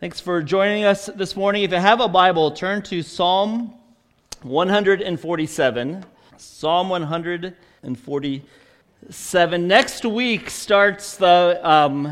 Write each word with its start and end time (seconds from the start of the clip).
Thanks 0.00 0.18
for 0.18 0.42
joining 0.42 0.84
us 0.84 1.06
this 1.14 1.36
morning. 1.36 1.62
If 1.62 1.72
you 1.72 1.76
have 1.76 2.00
a 2.00 2.08
Bible, 2.08 2.52
turn 2.52 2.80
to 2.84 3.02
Psalm 3.02 3.74
147. 4.40 6.06
Psalm 6.38 6.88
147. 6.88 9.68
Next 9.68 10.06
week 10.06 10.48
starts 10.48 11.18
the 11.18 11.60
um, 11.62 12.10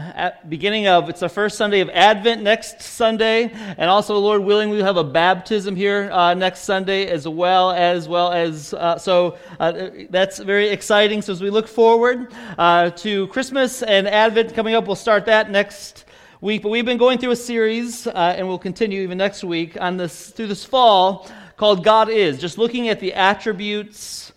beginning 0.50 0.86
of, 0.86 1.08
it's 1.08 1.20
the 1.20 1.30
first 1.30 1.56
Sunday 1.56 1.80
of 1.80 1.88
Advent 1.88 2.42
next 2.42 2.82
Sunday. 2.82 3.50
And 3.78 3.88
also, 3.88 4.18
Lord 4.18 4.42
willing, 4.42 4.68
we 4.68 4.80
have 4.80 4.98
a 4.98 5.04
baptism 5.04 5.74
here 5.74 6.10
uh, 6.12 6.34
next 6.34 6.64
Sunday 6.64 7.06
as 7.06 7.26
well, 7.26 7.70
as 7.70 8.06
well 8.06 8.32
as, 8.32 8.74
uh, 8.74 8.98
so 8.98 9.38
uh, 9.60 9.88
that's 10.10 10.40
very 10.40 10.68
exciting. 10.68 11.22
So 11.22 11.32
as 11.32 11.40
we 11.40 11.48
look 11.48 11.66
forward 11.66 12.34
uh, 12.58 12.90
to 12.90 13.28
Christmas 13.28 13.82
and 13.82 14.06
Advent 14.06 14.52
coming 14.52 14.74
up, 14.74 14.86
we'll 14.86 14.94
start 14.94 15.24
that 15.24 15.50
next 15.50 16.04
week. 16.40 16.62
But 16.62 16.68
we've 16.68 16.84
been 16.84 16.98
going 16.98 17.18
through 17.18 17.32
a 17.32 17.36
series, 17.36 18.06
uh, 18.06 18.34
and 18.36 18.46
we'll 18.46 18.58
continue 18.58 19.02
even 19.02 19.18
next 19.18 19.42
week 19.42 19.80
on 19.80 19.96
this 19.96 20.30
through 20.30 20.46
this 20.46 20.64
fall 20.64 21.28
called 21.56 21.82
God 21.82 22.08
Is, 22.08 22.38
just 22.38 22.58
looking 22.58 22.88
at 22.88 23.00
the 23.00 23.14
attributes 23.14 24.32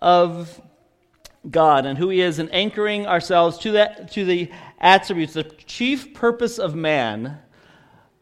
of 0.00 0.60
God 1.50 1.84
and 1.84 1.98
who 1.98 2.08
He 2.08 2.20
is, 2.20 2.38
and 2.38 2.52
anchoring 2.54 3.06
ourselves 3.06 3.58
to 3.58 3.72
that 3.72 4.12
to 4.12 4.24
the 4.24 4.50
attributes. 4.78 5.34
The 5.34 5.44
chief 5.44 6.14
purpose 6.14 6.58
of 6.58 6.74
man. 6.74 7.38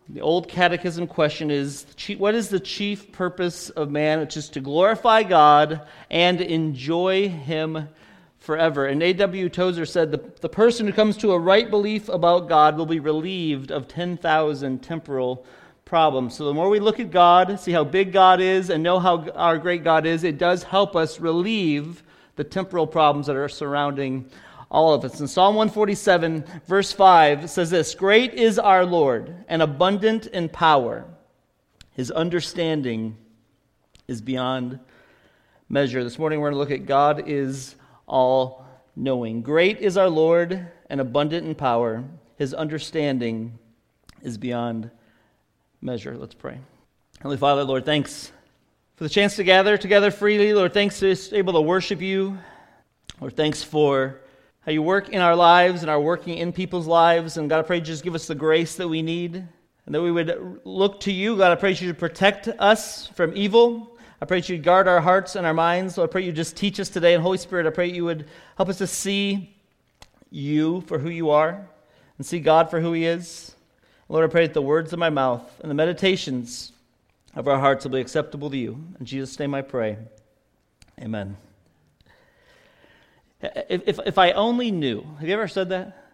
The 0.08 0.22
old 0.22 0.48
catechism 0.48 1.06
question 1.06 1.52
is 1.52 1.86
what 2.18 2.34
is 2.34 2.48
the 2.48 2.58
chief 2.58 3.12
purpose 3.12 3.70
of 3.70 3.92
man? 3.92 4.18
Which 4.18 4.36
is 4.36 4.48
to 4.50 4.60
glorify 4.60 5.22
God 5.22 5.86
and 6.10 6.40
enjoy 6.40 7.28
Him 7.28 7.88
forever. 8.40 8.86
And 8.86 9.02
A.W. 9.02 9.48
Tozer 9.50 9.86
said 9.86 10.10
the, 10.10 10.32
the 10.40 10.48
person 10.48 10.86
who 10.86 10.92
comes 10.92 11.16
to 11.18 11.32
a 11.32 11.38
right 11.38 11.70
belief 11.70 12.08
about 12.08 12.48
God 12.48 12.76
will 12.76 12.86
be 12.86 12.98
relieved 12.98 13.70
of 13.70 13.86
10,000 13.86 14.82
temporal 14.82 15.44
problems. 15.84 16.36
So 16.36 16.46
the 16.46 16.54
more 16.54 16.68
we 16.68 16.80
look 16.80 16.98
at 16.98 17.10
God, 17.10 17.60
see 17.60 17.72
how 17.72 17.84
big 17.84 18.12
God 18.12 18.40
is, 18.40 18.70
and 18.70 18.82
know 18.82 18.98
how 18.98 19.28
our 19.30 19.58
great 19.58 19.84
God 19.84 20.06
is, 20.06 20.24
it 20.24 20.38
does 20.38 20.62
help 20.62 20.96
us 20.96 21.20
relieve 21.20 22.02
the 22.36 22.44
temporal 22.44 22.86
problems 22.86 23.26
that 23.26 23.36
are 23.36 23.48
surrounding 23.48 24.30
all 24.70 24.94
of 24.94 25.04
us. 25.04 25.20
In 25.20 25.28
Psalm 25.28 25.56
147, 25.56 26.44
verse 26.66 26.92
5, 26.92 27.50
says 27.50 27.70
this 27.70 27.94
Great 27.94 28.34
is 28.34 28.58
our 28.58 28.86
Lord, 28.86 29.34
and 29.48 29.60
abundant 29.60 30.26
in 30.28 30.48
power. 30.48 31.04
His 31.92 32.10
understanding 32.10 33.16
is 34.06 34.22
beyond 34.22 34.78
measure. 35.68 36.02
This 36.02 36.18
morning 36.18 36.40
we're 36.40 36.50
going 36.50 36.54
to 36.54 36.58
look 36.58 36.80
at 36.80 36.86
God 36.86 37.24
is 37.26 37.74
all 38.10 38.66
knowing. 38.96 39.40
Great 39.40 39.78
is 39.78 39.96
our 39.96 40.10
Lord 40.10 40.66
and 40.90 41.00
abundant 41.00 41.46
in 41.46 41.54
power. 41.54 42.04
His 42.36 42.52
understanding 42.52 43.58
is 44.22 44.36
beyond 44.36 44.90
measure. 45.80 46.16
Let's 46.16 46.34
pray. 46.34 46.58
Holy 47.22 47.36
Father, 47.36 47.64
Lord, 47.64 47.84
thanks 47.84 48.32
for 48.96 49.04
the 49.04 49.10
chance 49.10 49.36
to 49.36 49.44
gather 49.44 49.78
together 49.78 50.10
freely. 50.10 50.52
Lord, 50.52 50.74
thanks 50.74 50.98
to 51.00 51.14
be 51.14 51.36
able 51.36 51.54
to 51.54 51.60
worship 51.60 52.00
you. 52.00 52.36
Lord, 53.20 53.36
thanks 53.36 53.62
for 53.62 54.20
how 54.60 54.72
you 54.72 54.82
work 54.82 55.08
in 55.10 55.20
our 55.20 55.36
lives 55.36 55.82
and 55.82 55.90
are 55.90 56.00
working 56.00 56.36
in 56.36 56.52
people's 56.52 56.86
lives. 56.86 57.36
And 57.36 57.48
God, 57.48 57.60
I 57.60 57.62
pray 57.62 57.80
just 57.80 58.04
give 58.04 58.14
us 58.14 58.26
the 58.26 58.34
grace 58.34 58.74
that 58.76 58.88
we 58.88 59.02
need 59.02 59.36
and 59.86 59.94
that 59.94 60.02
we 60.02 60.10
would 60.10 60.60
look 60.64 61.00
to 61.00 61.12
you. 61.12 61.36
God, 61.36 61.52
I 61.52 61.54
pray 61.54 61.70
you 61.70 61.88
to 61.88 61.94
protect 61.94 62.48
us 62.48 63.06
from 63.08 63.36
evil. 63.36 63.96
I 64.20 64.26
pray 64.26 64.40
that 64.40 64.48
you'd 64.48 64.62
guard 64.62 64.86
our 64.86 65.00
hearts 65.00 65.34
and 65.34 65.46
our 65.46 65.54
minds. 65.54 65.96
Lord, 65.96 66.10
I 66.10 66.12
pray 66.12 66.22
you 66.22 66.32
just 66.32 66.56
teach 66.56 66.78
us 66.78 66.90
today. 66.90 67.14
And 67.14 67.22
Holy 67.22 67.38
Spirit, 67.38 67.66
I 67.66 67.70
pray 67.70 67.90
you 67.90 68.04
would 68.04 68.26
help 68.56 68.68
us 68.68 68.78
to 68.78 68.86
see 68.86 69.54
you 70.30 70.82
for 70.82 70.98
who 70.98 71.08
you 71.08 71.30
are 71.30 71.66
and 72.18 72.26
see 72.26 72.38
God 72.38 72.70
for 72.70 72.80
who 72.80 72.92
he 72.92 73.06
is. 73.06 73.54
Lord, 74.08 74.28
I 74.28 74.30
pray 74.30 74.46
that 74.46 74.54
the 74.54 74.62
words 74.62 74.92
of 74.92 74.98
my 74.98 75.08
mouth 75.08 75.42
and 75.60 75.70
the 75.70 75.74
meditations 75.74 76.72
of 77.34 77.48
our 77.48 77.58
hearts 77.58 77.84
will 77.84 77.92
be 77.92 78.00
acceptable 78.00 78.50
to 78.50 78.56
you. 78.56 78.78
In 78.98 79.06
Jesus' 79.06 79.38
name 79.38 79.54
I 79.54 79.62
pray. 79.62 79.96
Amen. 81.00 81.36
If, 83.40 83.82
if, 83.86 84.00
if 84.04 84.18
I 84.18 84.32
only 84.32 84.70
knew, 84.70 85.02
have 85.18 85.28
you 85.28 85.32
ever 85.32 85.48
said 85.48 85.70
that? 85.70 86.09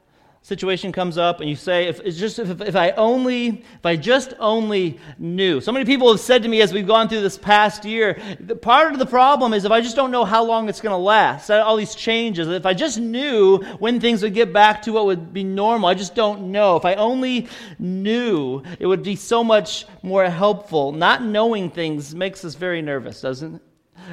Situation 0.46 0.92
comes 0.92 1.18
up 1.18 1.40
and 1.40 1.50
you 1.50 1.56
say 1.56 1.88
if 1.88 1.98
it's 2.04 2.16
just 2.16 2.38
if, 2.38 2.60
if 2.60 2.76
i 2.76 2.92
only 2.92 3.64
if 3.74 3.84
i 3.84 3.96
just 3.96 4.32
only 4.38 4.96
knew. 5.18 5.60
So 5.60 5.72
many 5.72 5.84
people 5.84 6.08
have 6.08 6.20
said 6.20 6.44
to 6.44 6.48
me 6.48 6.60
as 6.62 6.72
we've 6.72 6.86
gone 6.86 7.08
through 7.08 7.22
this 7.22 7.36
past 7.36 7.84
year 7.84 8.16
part 8.62 8.92
of 8.92 9.00
the 9.00 9.06
problem 9.06 9.52
is 9.52 9.64
if 9.64 9.72
i 9.72 9.80
just 9.80 9.96
don't 9.96 10.12
know 10.12 10.24
how 10.24 10.44
long 10.44 10.68
it's 10.68 10.80
going 10.80 10.92
to 10.92 11.04
last 11.04 11.50
all 11.50 11.74
these 11.74 11.96
changes 11.96 12.46
if 12.46 12.64
i 12.64 12.74
just 12.74 12.96
knew 13.00 13.58
when 13.80 13.98
things 13.98 14.22
would 14.22 14.34
get 14.34 14.52
back 14.52 14.82
to 14.82 14.92
what 14.92 15.06
would 15.06 15.32
be 15.32 15.42
normal 15.42 15.88
i 15.88 15.94
just 15.94 16.14
don't 16.14 16.52
know. 16.52 16.76
If 16.76 16.84
i 16.84 16.94
only 16.94 17.48
knew 17.80 18.62
it 18.78 18.86
would 18.86 19.02
be 19.02 19.16
so 19.16 19.42
much 19.42 19.84
more 20.04 20.30
helpful. 20.30 20.92
Not 20.92 21.24
knowing 21.24 21.70
things 21.70 22.14
makes 22.14 22.44
us 22.44 22.54
very 22.54 22.82
nervous 22.82 23.20
doesn't 23.20 23.56
it 23.56 23.62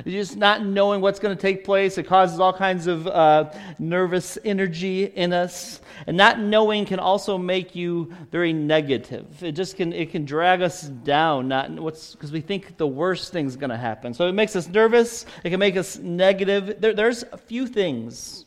just 0.06 0.38
not 0.38 0.66
knowing 0.66 1.02
what's 1.02 1.20
going 1.20 1.36
to 1.36 1.42
take 1.42 1.64
place. 1.64 1.98
It 1.98 2.04
causes 2.04 2.40
all 2.40 2.54
kinds 2.54 2.88
of 2.88 3.08
uh, 3.08 3.52
nervous 3.80 4.38
energy 4.44 5.06
in 5.06 5.34
us. 5.34 5.82
And 6.08 6.18
not 6.18 6.40
knowing 6.40 6.86
can 6.86 7.00
also 7.00 7.38
make 7.38 7.76
you 7.76 8.14
very 8.32 8.54
negative. 8.54 9.44
It 9.44 9.54
just 9.54 9.78
can, 9.78 9.94
it 9.94 10.12
can 10.12 10.26
drag 10.26 10.62
us 10.62 10.82
down, 10.84 11.48
not 11.48 11.70
what's, 11.72 12.14
because 12.14 12.32
we 12.32 12.42
think 12.42 12.78
the 12.78 12.88
worst 12.88 13.32
thing's 13.32 13.56
going 13.56 13.70
to 13.70 13.78
happen. 13.78 14.14
So 14.14 14.28
it 14.28 14.34
makes 14.34 14.56
us 14.56 14.68
nervous. 14.68 15.26
It 15.44 15.50
can 15.50 15.60
make 15.60 15.78
us 15.78 15.98
negative. 15.98 16.82
There, 16.82 16.94
there's 16.94 17.24
a 17.32 17.38
few 17.38 17.68
things 17.68 18.46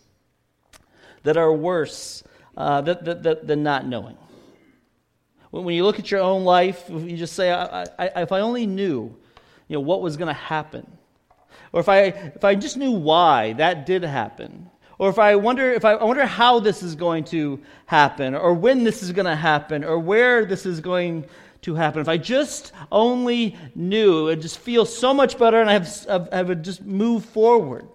that 1.23 1.37
are 1.37 1.53
worse 1.53 2.23
uh, 2.57 2.81
that, 2.83 3.23
that, 3.23 3.47
than 3.47 3.63
not 3.63 3.87
knowing. 3.87 4.17
When 5.51 5.75
you 5.75 5.85
look 5.85 5.99
at 5.99 6.11
your 6.11 6.21
own 6.21 6.45
life, 6.45 6.85
you 6.89 7.17
just 7.17 7.35
say, 7.35 7.51
I, 7.51 7.85
I, 7.99 8.23
if 8.23 8.33
I 8.33 8.41
only 8.41 8.67
knew 8.67 9.17
you 9.69 9.77
know, 9.77 9.81
what 9.81 10.03
was 10.03 10.17
going 10.17 10.29
to 10.29 10.35
happen 10.35 10.87
or 11.73 11.81
if 11.81 11.89
I, 11.89 12.01
if 12.01 12.45
I 12.45 12.55
just 12.55 12.77
knew 12.77 12.93
why 12.93 13.53
that 13.55 13.87
did 13.87 14.03
happen, 14.03 14.71
or 14.99 15.11
if 15.11 15.19
I 15.19 15.37
wonder 15.37 15.73
if 15.73 15.85
I, 15.85 15.93
I 15.93 16.05
wonder 16.05 16.25
how 16.25 16.61
this 16.61 16.83
is 16.83 16.95
going 16.95 17.25
to 17.25 17.61
happen, 17.87 18.35
or 18.35 18.55
when 18.55 18.85
this 18.85 19.03
is 19.03 19.13
going 19.13 19.27
to 19.27 19.37
happen, 19.37 19.85
or 19.85 19.99
where 19.99 20.45
this 20.45 20.65
is 20.65 20.81
going 20.81 21.27
to 21.63 21.75
happen. 21.75 22.01
If 22.01 22.09
I 22.09 22.17
just 22.17 22.73
only 22.91 23.57
knew, 23.75 24.29
it 24.29 24.37
just 24.37 24.59
feels 24.59 24.97
so 24.97 25.13
much 25.13 25.39
better, 25.39 25.61
and 25.61 25.69
I, 25.69 25.75
have, 25.75 26.29
I 26.33 26.43
would 26.43 26.63
just 26.63 26.83
move 26.83 27.25
forward. 27.25 27.87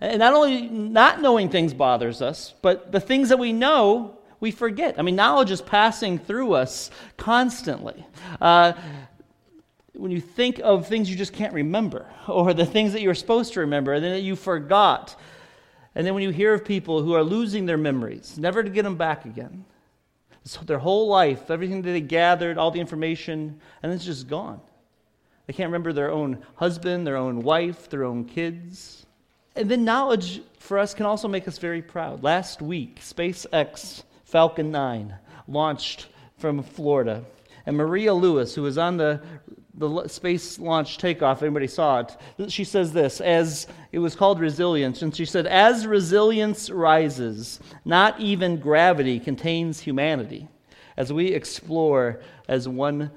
And 0.00 0.18
not 0.18 0.32
only 0.32 0.62
not 0.68 1.20
knowing 1.20 1.50
things 1.50 1.74
bothers 1.74 2.22
us, 2.22 2.54
but 2.62 2.90
the 2.90 3.00
things 3.00 3.28
that 3.28 3.38
we 3.38 3.52
know 3.52 4.16
we 4.40 4.50
forget. 4.50 4.98
I 4.98 5.02
mean, 5.02 5.16
knowledge 5.16 5.50
is 5.50 5.60
passing 5.60 6.18
through 6.18 6.54
us 6.54 6.90
constantly. 7.18 8.06
Uh, 8.40 8.72
when 10.00 10.10
you 10.10 10.20
think 10.20 10.60
of 10.64 10.88
things 10.88 11.10
you 11.10 11.16
just 11.16 11.34
can't 11.34 11.52
remember, 11.52 12.06
or 12.26 12.54
the 12.54 12.64
things 12.64 12.92
that 12.94 13.02
you 13.02 13.08
were 13.08 13.14
supposed 13.14 13.52
to 13.52 13.60
remember, 13.60 13.92
and 13.92 14.02
then 14.02 14.12
that 14.12 14.22
you 14.22 14.34
forgot. 14.34 15.14
And 15.94 16.06
then 16.06 16.14
when 16.14 16.22
you 16.22 16.30
hear 16.30 16.54
of 16.54 16.64
people 16.64 17.02
who 17.02 17.12
are 17.14 17.22
losing 17.22 17.66
their 17.66 17.76
memories, 17.76 18.38
never 18.38 18.62
to 18.62 18.70
get 18.70 18.82
them 18.82 18.96
back 18.96 19.26
again. 19.26 19.64
So 20.44 20.62
their 20.62 20.78
whole 20.78 21.08
life, 21.08 21.50
everything 21.50 21.82
that 21.82 21.90
they 21.90 22.00
gathered, 22.00 22.56
all 22.56 22.70
the 22.70 22.80
information, 22.80 23.60
and 23.82 23.92
it's 23.92 24.04
just 24.04 24.26
gone. 24.26 24.60
They 25.46 25.52
can't 25.52 25.68
remember 25.68 25.92
their 25.92 26.10
own 26.10 26.42
husband, 26.54 27.06
their 27.06 27.16
own 27.16 27.42
wife, 27.42 27.90
their 27.90 28.04
own 28.04 28.24
kids. 28.24 29.04
And 29.54 29.70
then 29.70 29.84
knowledge 29.84 30.40
for 30.58 30.78
us 30.78 30.94
can 30.94 31.04
also 31.04 31.28
make 31.28 31.46
us 31.46 31.58
very 31.58 31.82
proud. 31.82 32.22
Last 32.22 32.62
week, 32.62 33.00
SpaceX 33.00 34.04
Falcon 34.24 34.70
9 34.70 35.14
launched 35.46 36.06
from 36.38 36.62
Florida. 36.62 37.24
And 37.66 37.76
Maria 37.76 38.14
Lewis, 38.14 38.54
who 38.54 38.62
was 38.62 38.78
on 38.78 38.96
the 38.96 39.20
the 39.74 40.08
space 40.08 40.58
launch 40.58 40.98
takeoff, 40.98 41.42
anybody 41.42 41.66
saw 41.66 42.00
it, 42.00 42.50
she 42.50 42.64
says 42.64 42.92
this 42.92 43.20
as 43.20 43.66
it 43.92 43.98
was 43.98 44.16
called 44.16 44.40
resilience. 44.40 45.02
And 45.02 45.14
she 45.14 45.24
said, 45.24 45.46
As 45.46 45.86
resilience 45.86 46.70
rises, 46.70 47.60
not 47.84 48.20
even 48.20 48.58
gravity 48.58 49.20
contains 49.20 49.80
humanity 49.80 50.48
as 50.96 51.12
we 51.12 51.28
explore 51.28 52.20
as 52.48 52.68
one 52.68 53.10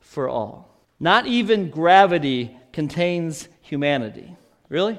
for 0.00 0.28
all. 0.28 0.68
Not 0.98 1.26
even 1.26 1.70
gravity 1.70 2.56
contains 2.72 3.48
humanity. 3.60 4.34
Really? 4.68 4.98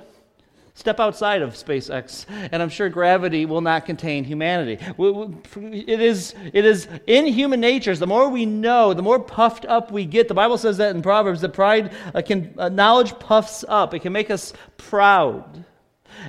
Step 0.78 1.00
outside 1.00 1.42
of 1.42 1.56
SpaceX, 1.56 2.28
and 2.52 2.62
I'm 2.62 2.70
sure 2.70 2.88
gravity 2.88 3.48
will 3.48 3.62
not 3.62 3.88
contain 3.88 4.24
humanity. 4.24 4.78
It 5.00 6.00
is, 6.00 6.36
it 6.54 6.66
is 6.66 6.88
in 7.08 7.26
human 7.26 7.60
nature. 7.60 7.96
The 7.96 8.06
more 8.06 8.30
we 8.30 8.46
know, 8.46 8.94
the 8.94 9.02
more 9.02 9.20
puffed 9.20 9.66
up 9.66 9.92
we 9.92 10.06
get. 10.06 10.28
The 10.28 10.36
Bible 10.36 10.56
says 10.56 10.78
that 10.78 10.96
in 10.96 11.02
Proverbs 11.02 11.42
that 11.42 11.50
pride 11.50 11.96
uh, 12.14 12.22
can, 12.22 12.54
uh, 12.60 12.70
knowledge 12.70 13.18
puffs 13.18 13.66
up, 13.68 13.96
it 13.96 14.02
can 14.02 14.14
make 14.14 14.30
us 14.30 14.54
proud. 14.78 15.66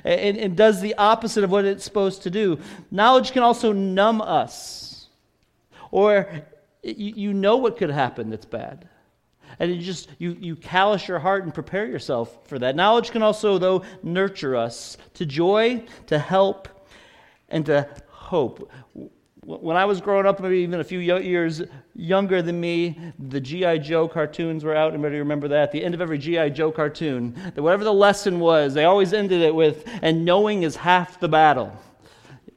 And, 0.03 0.35
and 0.35 0.57
does 0.57 0.81
the 0.81 0.95
opposite 0.95 1.43
of 1.43 1.51
what 1.51 1.65
it's 1.65 1.83
supposed 1.83 2.23
to 2.23 2.31
do. 2.31 2.57
Knowledge 2.89 3.33
can 3.33 3.43
also 3.43 3.71
numb 3.71 4.19
us, 4.19 5.09
or 5.91 6.27
you, 6.81 7.13
you 7.15 7.33
know 7.35 7.57
what 7.57 7.77
could 7.77 7.91
happen 7.91 8.31
that's 8.31 8.47
bad 8.47 8.89
and 9.57 9.73
you 9.73 9.81
just 9.81 10.09
you, 10.19 10.37
you 10.39 10.55
callous 10.55 11.07
your 11.07 11.19
heart 11.19 11.43
and 11.43 11.53
prepare 11.53 11.85
yourself 11.85 12.47
for 12.47 12.59
that 12.59 12.75
knowledge 12.75 13.11
can 13.11 13.23
also 13.23 13.57
though 13.57 13.83
nurture 14.03 14.55
us 14.55 14.97
to 15.15 15.25
joy 15.25 15.83
to 16.07 16.19
help 16.19 16.69
and 17.49 17.65
to 17.65 17.89
hope 18.07 18.71
when 19.49 19.75
I 19.75 19.85
was 19.85 19.99
growing 19.99 20.27
up, 20.27 20.39
maybe 20.39 20.59
even 20.59 20.79
a 20.79 20.83
few 20.83 20.99
years 20.99 21.63
younger 21.95 22.43
than 22.43 22.59
me, 22.59 22.95
the 23.17 23.41
G.I. 23.41 23.79
Joe 23.79 24.07
cartoons 24.07 24.63
were 24.63 24.75
out. 24.75 24.93
Anybody 24.93 25.17
remember 25.17 25.47
that? 25.47 25.63
At 25.63 25.71
the 25.71 25.83
end 25.83 25.95
of 25.95 26.01
every 26.01 26.19
G.I. 26.19 26.49
Joe 26.49 26.71
cartoon, 26.71 27.33
that 27.55 27.61
whatever 27.61 27.83
the 27.83 27.93
lesson 27.93 28.39
was, 28.39 28.75
they 28.75 28.85
always 28.85 29.11
ended 29.11 29.41
it 29.41 29.55
with, 29.55 29.89
and 30.03 30.23
knowing 30.23 30.61
is 30.61 30.75
half 30.75 31.19
the 31.19 31.29
battle. 31.29 31.75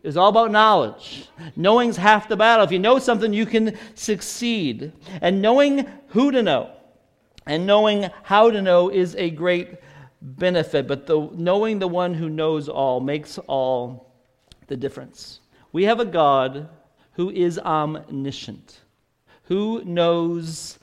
It's 0.02 0.18
all 0.18 0.28
about 0.28 0.50
knowledge. 0.50 1.28
Knowing's 1.56 1.96
half 1.96 2.28
the 2.28 2.36
battle. 2.36 2.64
If 2.64 2.72
you 2.72 2.78
know 2.78 2.98
something, 2.98 3.32
you 3.32 3.46
can 3.46 3.78
succeed. 3.94 4.92
And 5.22 5.40
knowing 5.40 5.88
who 6.08 6.30
to 6.30 6.42
know 6.42 6.72
and 7.46 7.66
knowing 7.66 8.10
how 8.22 8.50
to 8.50 8.62
know 8.62 8.88
is 8.88 9.14
a 9.16 9.30
great 9.30 9.76
benefit. 10.20 10.86
But 10.86 11.06
the, 11.06 11.30
knowing 11.34 11.78
the 11.78 11.88
one 11.88 12.14
who 12.14 12.28
knows 12.28 12.68
all 12.68 13.00
makes 13.00 13.38
all 13.38 14.12
the 14.68 14.76
difference. 14.76 15.40
We 15.72 15.84
have 15.84 16.00
a 16.00 16.04
God 16.04 16.68
who 17.12 17.30
is 17.30 17.58
omniscient, 17.58 18.80
who 19.44 19.82
knows 19.84 20.78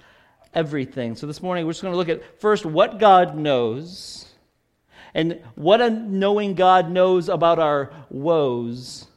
everything. 0.53 1.15
So 1.15 1.27
this 1.27 1.41
morning 1.41 1.65
we're 1.65 1.71
just 1.71 1.81
going 1.81 1.93
to 1.93 1.97
look 1.97 2.09
at 2.09 2.41
first 2.41 2.65
what 2.65 2.99
God 2.99 3.35
knows 3.35 4.25
and 5.13 5.41
what 5.55 5.81
a 5.81 5.89
knowing 5.89 6.53
God 6.53 6.91
knows 6.91 7.29
about 7.29 7.59
our 7.59 7.91
woes 8.09 9.07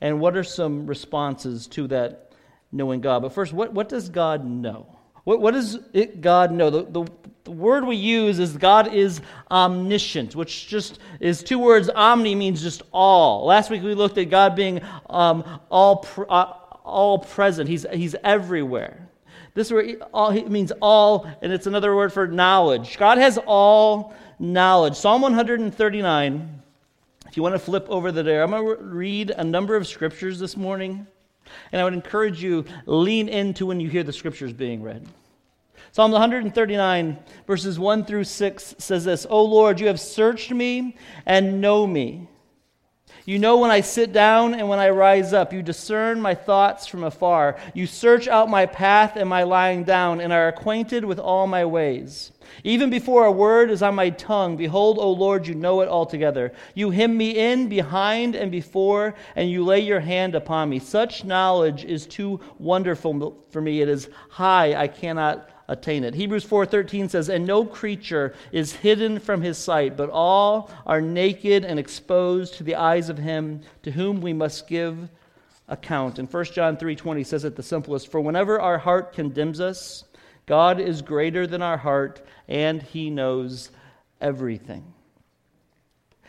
and 0.00 0.20
what 0.20 0.36
are 0.36 0.44
some 0.44 0.86
responses 0.86 1.66
to 1.68 1.86
that 1.88 2.32
knowing 2.70 3.00
God. 3.00 3.22
But 3.22 3.32
first, 3.32 3.52
what, 3.52 3.72
what 3.72 3.88
does 3.88 4.08
God 4.08 4.44
know? 4.44 4.98
What, 5.24 5.40
what 5.40 5.54
does 5.54 5.78
it, 5.92 6.20
God 6.20 6.52
know? 6.52 6.70
The, 6.70 6.84
the, 6.84 7.12
the, 7.44 7.50
word 7.52 7.84
we 7.84 7.96
use 7.96 8.38
is 8.38 8.56
God 8.56 8.92
is 8.92 9.20
omniscient, 9.50 10.34
which 10.34 10.66
just 10.66 10.98
is 11.20 11.42
two 11.42 11.58
words. 11.58 11.88
Omni 11.88 12.34
means 12.34 12.62
just 12.62 12.82
all. 12.92 13.46
Last 13.46 13.70
week 13.70 13.82
we 13.82 13.94
looked 13.94 14.18
at 14.18 14.30
God 14.30 14.56
being 14.56 14.80
um, 15.10 15.44
all, 15.70 16.06
uh, 16.28 16.52
all 16.84 17.18
present, 17.18 17.68
he's, 17.68 17.86
he's 17.92 18.16
everywhere. 18.24 19.08
This 19.54 19.70
word 19.70 20.02
all, 20.14 20.32
means 20.32 20.72
all, 20.80 21.30
and 21.42 21.52
it's 21.52 21.66
another 21.66 21.94
word 21.94 22.12
for 22.12 22.26
knowledge. 22.26 22.96
God 22.96 23.18
has 23.18 23.38
all 23.46 24.14
knowledge. 24.38 24.96
Psalm 24.96 25.20
139, 25.22 26.62
if 27.28 27.36
you 27.36 27.42
want 27.42 27.54
to 27.54 27.58
flip 27.58 27.86
over 27.88 28.10
there, 28.10 28.42
I'm 28.42 28.50
going 28.50 28.76
to 28.76 28.82
read 28.82 29.30
a 29.30 29.44
number 29.44 29.76
of 29.76 29.86
scriptures 29.86 30.38
this 30.38 30.56
morning. 30.56 31.06
And 31.70 31.80
I 31.80 31.84
would 31.84 31.94
encourage 31.94 32.42
you, 32.42 32.64
lean 32.86 33.28
into 33.28 33.66
when 33.66 33.80
you 33.80 33.88
hear 33.88 34.02
the 34.02 34.12
scriptures 34.12 34.52
being 34.52 34.82
read. 34.82 35.06
Psalm 35.92 36.10
139, 36.10 37.18
verses 37.46 37.78
1 37.78 38.04
through 38.06 38.24
6 38.24 38.74
says 38.78 39.04
this 39.04 39.26
O 39.28 39.44
Lord, 39.44 39.78
you 39.78 39.88
have 39.88 40.00
searched 40.00 40.50
me 40.50 40.96
and 41.26 41.60
know 41.60 41.86
me. 41.86 42.28
You 43.24 43.38
know 43.38 43.58
when 43.58 43.70
I 43.70 43.82
sit 43.82 44.12
down 44.12 44.54
and 44.54 44.68
when 44.68 44.80
I 44.80 44.88
rise 44.88 45.32
up. 45.32 45.52
You 45.52 45.62
discern 45.62 46.20
my 46.20 46.34
thoughts 46.34 46.86
from 46.86 47.04
afar. 47.04 47.56
You 47.72 47.86
search 47.86 48.26
out 48.26 48.48
my 48.48 48.66
path 48.66 49.16
and 49.16 49.28
my 49.28 49.44
lying 49.44 49.84
down, 49.84 50.20
and 50.20 50.32
are 50.32 50.48
acquainted 50.48 51.04
with 51.04 51.20
all 51.20 51.46
my 51.46 51.64
ways. 51.64 52.31
Even 52.64 52.90
before 52.90 53.24
a 53.24 53.32
word 53.32 53.70
is 53.70 53.82
on 53.82 53.94
my 53.94 54.10
tongue, 54.10 54.56
behold, 54.56 54.98
O 54.98 55.10
Lord, 55.10 55.46
you 55.46 55.54
know 55.54 55.80
it 55.80 55.88
altogether. 55.88 56.52
You 56.74 56.90
hem 56.90 57.16
me 57.16 57.30
in 57.30 57.68
behind 57.68 58.34
and 58.34 58.50
before, 58.50 59.14
and 59.36 59.50
you 59.50 59.64
lay 59.64 59.80
your 59.80 60.00
hand 60.00 60.34
upon 60.34 60.68
me. 60.68 60.78
Such 60.78 61.24
knowledge 61.24 61.84
is 61.84 62.06
too 62.06 62.40
wonderful 62.58 63.44
for 63.50 63.60
me. 63.60 63.80
It 63.80 63.88
is 63.88 64.08
high, 64.28 64.74
I 64.74 64.88
cannot 64.88 65.48
attain 65.68 66.04
it. 66.04 66.14
Hebrews 66.14 66.44
4:13 66.44 67.08
says, 67.08 67.28
"And 67.28 67.46
no 67.46 67.64
creature 67.64 68.34
is 68.50 68.72
hidden 68.72 69.18
from 69.18 69.42
his 69.42 69.56
sight, 69.56 69.96
but 69.96 70.10
all 70.10 70.70
are 70.84 71.00
naked 71.00 71.64
and 71.64 71.78
exposed 71.78 72.54
to 72.54 72.64
the 72.64 72.74
eyes 72.74 73.08
of 73.08 73.18
him 73.18 73.60
to 73.82 73.92
whom 73.92 74.20
we 74.20 74.32
must 74.32 74.68
give 74.68 75.08
account." 75.68 76.18
And 76.18 76.28
1 76.28 76.52
John 76.52 76.76
3:20 76.76 77.24
says 77.24 77.44
it 77.44 77.56
the 77.56 77.62
simplest, 77.62 78.08
"For 78.08 78.20
whenever 78.20 78.60
our 78.60 78.78
heart 78.78 79.12
condemns 79.14 79.60
us, 79.60 80.04
God 80.52 80.78
is 80.78 81.00
greater 81.00 81.46
than 81.46 81.62
our 81.62 81.78
heart, 81.78 82.20
and 82.46 82.82
he 82.82 83.08
knows 83.08 83.70
everything." 84.20 84.92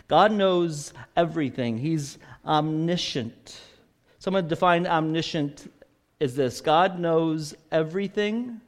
God 0.08 0.32
knows 0.32 0.94
everything. 1.18 1.78
He's 1.78 2.18
omniscient. 2.46 3.60
Someone 4.20 4.48
defined 4.48 4.88
omniscient 4.88 5.70
as 6.22 6.38
this 6.38 6.62
God 6.62 7.00
knows 7.00 7.54
everything 7.70 8.62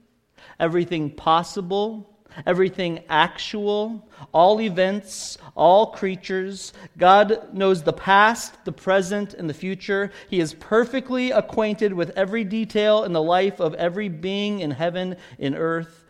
everything 0.59 1.09
possible, 1.09 2.14
everything 2.45 3.03
actual, 3.09 4.07
all 4.33 4.61
events, 4.61 5.37
all 5.55 5.87
creatures. 5.87 6.73
God 6.97 7.53
knows 7.53 7.83
the 7.83 7.93
past, 7.93 8.63
the 8.65 8.71
present, 8.71 9.33
and 9.33 9.49
the 9.49 9.53
future. 9.53 10.11
He 10.29 10.39
is 10.39 10.53
perfectly 10.53 11.31
acquainted 11.31 11.93
with 11.93 12.11
every 12.11 12.43
detail 12.43 13.03
in 13.03 13.13
the 13.13 13.21
life 13.21 13.59
of 13.59 13.73
every 13.75 14.09
being 14.09 14.59
in 14.59 14.71
heaven, 14.71 15.17
in 15.37 15.55
earth, 15.55 16.05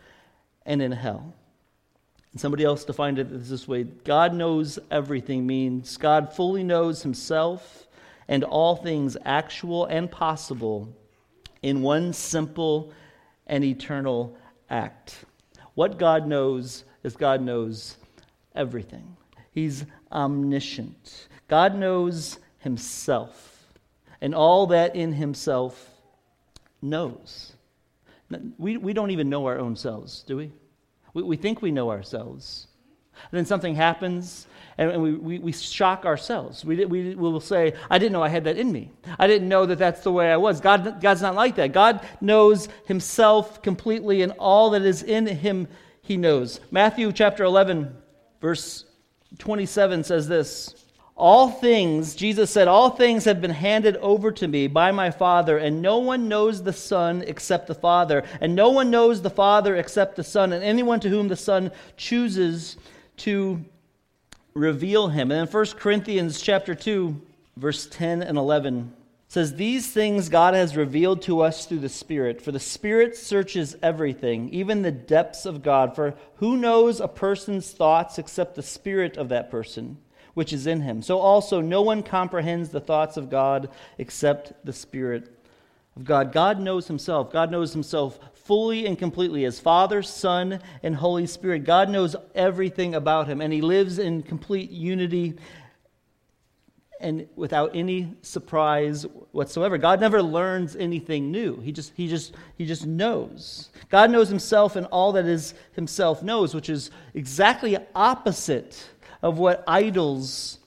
and 0.64 0.82
in 0.82 0.92
hell. 0.92 1.34
And 2.32 2.40
somebody 2.40 2.64
else 2.64 2.84
defined 2.84 3.18
it 3.18 3.28
this 3.30 3.66
way 3.66 3.84
God 3.84 4.34
knows 4.34 4.78
everything 4.90 5.46
means 5.46 5.96
God 5.96 6.34
fully 6.34 6.62
knows 6.62 7.02
himself 7.02 7.86
and 8.28 8.44
all 8.44 8.76
things 8.76 9.16
actual 9.24 9.86
and 9.86 10.10
possible 10.10 10.94
in 11.62 11.82
one 11.82 12.12
simple 12.12 12.92
and 13.46 13.64
eternal 13.64 14.36
act. 14.68 15.24
What 15.76 15.98
God 15.98 16.26
knows 16.26 16.84
is 17.04 17.16
God 17.16 17.42
knows 17.42 17.98
everything. 18.54 19.16
He's 19.52 19.84
omniscient. 20.10 21.28
God 21.48 21.76
knows 21.76 22.38
himself 22.58 23.68
and 24.20 24.34
all 24.34 24.66
that 24.68 24.96
in 24.96 25.12
himself 25.12 25.90
knows. 26.80 27.52
We, 28.58 28.78
we 28.78 28.92
don't 28.94 29.10
even 29.10 29.28
know 29.28 29.46
our 29.46 29.58
own 29.58 29.76
selves, 29.76 30.24
do 30.26 30.38
we? 30.38 30.50
we? 31.12 31.22
We 31.22 31.36
think 31.36 31.60
we 31.60 31.70
know 31.70 31.90
ourselves. 31.90 32.68
And 33.30 33.38
then 33.38 33.46
something 33.46 33.74
happens 33.74 34.46
and 34.78 35.02
we, 35.02 35.14
we, 35.14 35.38
we 35.38 35.52
shock 35.52 36.04
ourselves. 36.04 36.64
We, 36.64 36.84
we 36.84 37.14
will 37.14 37.40
say, 37.40 37.74
I 37.90 37.98
didn't 37.98 38.12
know 38.12 38.22
I 38.22 38.28
had 38.28 38.44
that 38.44 38.58
in 38.58 38.70
me. 38.70 38.90
I 39.18 39.26
didn't 39.26 39.48
know 39.48 39.64
that 39.66 39.78
that's 39.78 40.02
the 40.02 40.12
way 40.12 40.30
I 40.30 40.36
was. 40.36 40.60
God, 40.60 41.00
God's 41.00 41.22
not 41.22 41.34
like 41.34 41.56
that. 41.56 41.72
God 41.72 42.06
knows 42.20 42.68
himself 42.86 43.62
completely, 43.62 44.20
and 44.20 44.32
all 44.32 44.70
that 44.70 44.82
is 44.82 45.02
in 45.02 45.26
him, 45.26 45.68
he 46.02 46.18
knows. 46.18 46.60
Matthew 46.70 47.10
chapter 47.12 47.44
11, 47.44 47.94
verse 48.40 48.84
27 49.38 50.04
says 50.04 50.28
this 50.28 50.74
All 51.16 51.48
things, 51.48 52.14
Jesus 52.14 52.50
said, 52.50 52.68
all 52.68 52.90
things 52.90 53.24
have 53.24 53.40
been 53.40 53.50
handed 53.50 53.96
over 53.96 54.30
to 54.32 54.46
me 54.46 54.66
by 54.66 54.92
my 54.92 55.10
Father, 55.10 55.56
and 55.56 55.80
no 55.80 55.98
one 55.98 56.28
knows 56.28 56.62
the 56.62 56.74
Son 56.74 57.24
except 57.26 57.66
the 57.66 57.74
Father, 57.74 58.24
and 58.42 58.54
no 58.54 58.68
one 58.68 58.90
knows 58.90 59.22
the 59.22 59.30
Father 59.30 59.74
except 59.74 60.16
the 60.16 60.24
Son, 60.24 60.52
and 60.52 60.62
anyone 60.62 61.00
to 61.00 61.08
whom 61.08 61.28
the 61.28 61.36
Son 61.36 61.72
chooses 61.96 62.76
to 63.18 63.64
reveal 64.54 65.08
him. 65.08 65.30
And 65.30 65.46
then 65.46 65.52
1 65.52 65.66
Corinthians 65.78 66.40
chapter 66.40 66.74
2, 66.74 67.20
verse 67.56 67.86
10 67.86 68.22
and 68.22 68.38
11 68.38 68.92
says, 69.28 69.54
These 69.54 69.90
things 69.90 70.28
God 70.28 70.54
has 70.54 70.76
revealed 70.76 71.22
to 71.22 71.40
us 71.40 71.66
through 71.66 71.80
the 71.80 71.88
Spirit, 71.88 72.40
for 72.40 72.52
the 72.52 72.60
Spirit 72.60 73.16
searches 73.16 73.76
everything, 73.82 74.48
even 74.50 74.82
the 74.82 74.92
depths 74.92 75.46
of 75.46 75.62
God. 75.62 75.94
For 75.94 76.14
who 76.36 76.56
knows 76.56 77.00
a 77.00 77.08
person's 77.08 77.70
thoughts 77.70 78.18
except 78.18 78.54
the 78.54 78.62
Spirit 78.62 79.16
of 79.16 79.28
that 79.28 79.50
person? 79.50 79.98
Which 80.34 80.52
is 80.52 80.66
in 80.66 80.82
him. 80.82 81.00
So 81.00 81.18
also, 81.18 81.62
no 81.62 81.80
one 81.80 82.02
comprehends 82.02 82.68
the 82.68 82.80
thoughts 82.80 83.16
of 83.16 83.30
God 83.30 83.70
except 83.96 84.52
the 84.66 84.72
Spirit 84.72 85.34
of 85.96 86.04
God. 86.04 86.30
God 86.30 86.60
knows 86.60 86.88
himself. 86.88 87.32
God 87.32 87.50
knows 87.50 87.72
himself 87.72 88.18
fully 88.46 88.86
and 88.86 88.98
completely 88.98 89.44
as 89.44 89.58
Father, 89.58 90.02
Son, 90.02 90.60
and 90.82 90.94
Holy 90.94 91.26
Spirit. 91.26 91.64
God 91.64 91.90
knows 91.90 92.14
everything 92.34 92.94
about 92.94 93.26
him, 93.26 93.40
and 93.40 93.52
he 93.52 93.60
lives 93.60 93.98
in 93.98 94.22
complete 94.22 94.70
unity 94.70 95.34
and 97.00 97.28
without 97.36 97.74
any 97.74 98.14
surprise 98.22 99.04
whatsoever. 99.32 99.76
God 99.78 100.00
never 100.00 100.22
learns 100.22 100.76
anything 100.76 101.30
new. 101.30 101.60
He 101.60 101.72
just 101.72 101.92
he 101.94 102.08
just 102.08 102.34
he 102.56 102.64
just 102.64 102.86
knows. 102.86 103.68
God 103.90 104.10
knows 104.10 104.28
himself 104.28 104.76
and 104.76 104.86
all 104.86 105.12
that 105.12 105.26
is 105.26 105.54
himself 105.72 106.22
knows, 106.22 106.54
which 106.54 106.70
is 106.70 106.90
exactly 107.14 107.76
opposite 107.94 108.88
of 109.22 109.38
what 109.38 109.62
idols 109.66 110.58